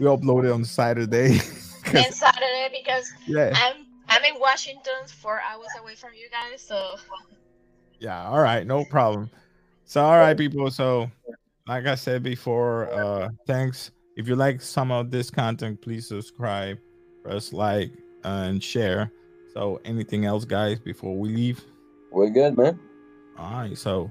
we 0.00 0.06
upload 0.06 0.44
it 0.44 0.50
on 0.50 0.64
Saturday. 0.64 1.38
'Cause- 1.84 2.06
And 2.06 2.14
Saturday 2.14 2.68
because 2.72 3.12
yeah. 3.26 3.52
I'm 3.54 3.86
I'm 4.08 4.24
in 4.24 4.38
Washington, 4.40 5.06
four 5.06 5.40
hours 5.40 5.68
away 5.80 5.94
from 5.94 6.10
you 6.14 6.28
guys. 6.30 6.60
So 6.62 6.96
Yeah, 8.04 8.28
all 8.28 8.40
right, 8.42 8.66
no 8.66 8.84
problem. 8.84 9.30
So 9.86 10.04
all 10.04 10.18
right, 10.18 10.36
people. 10.36 10.70
So 10.70 11.10
like 11.66 11.86
I 11.86 11.94
said 11.94 12.22
before, 12.22 12.92
uh 12.92 13.30
thanks. 13.46 13.92
If 14.18 14.28
you 14.28 14.36
like 14.36 14.60
some 14.60 14.92
of 14.92 15.10
this 15.10 15.30
content, 15.30 15.80
please 15.80 16.06
subscribe, 16.06 16.76
press 17.22 17.54
like, 17.54 17.92
and 18.22 18.62
share. 18.62 19.10
So 19.54 19.80
anything 19.86 20.26
else, 20.26 20.44
guys, 20.44 20.78
before 20.78 21.16
we 21.16 21.30
leave? 21.30 21.64
we're 22.12 22.28
good, 22.28 22.58
man. 22.58 22.78
All 23.38 23.52
right. 23.52 23.76
So 23.76 24.10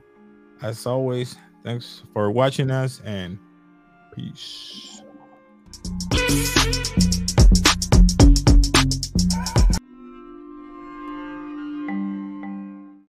as 0.63 0.87
always, 0.87 1.35
thanks 1.63 2.01
for 2.13 2.31
watching 2.31 2.71
us 2.71 2.99
and 3.05 3.37
peace. 4.15 5.03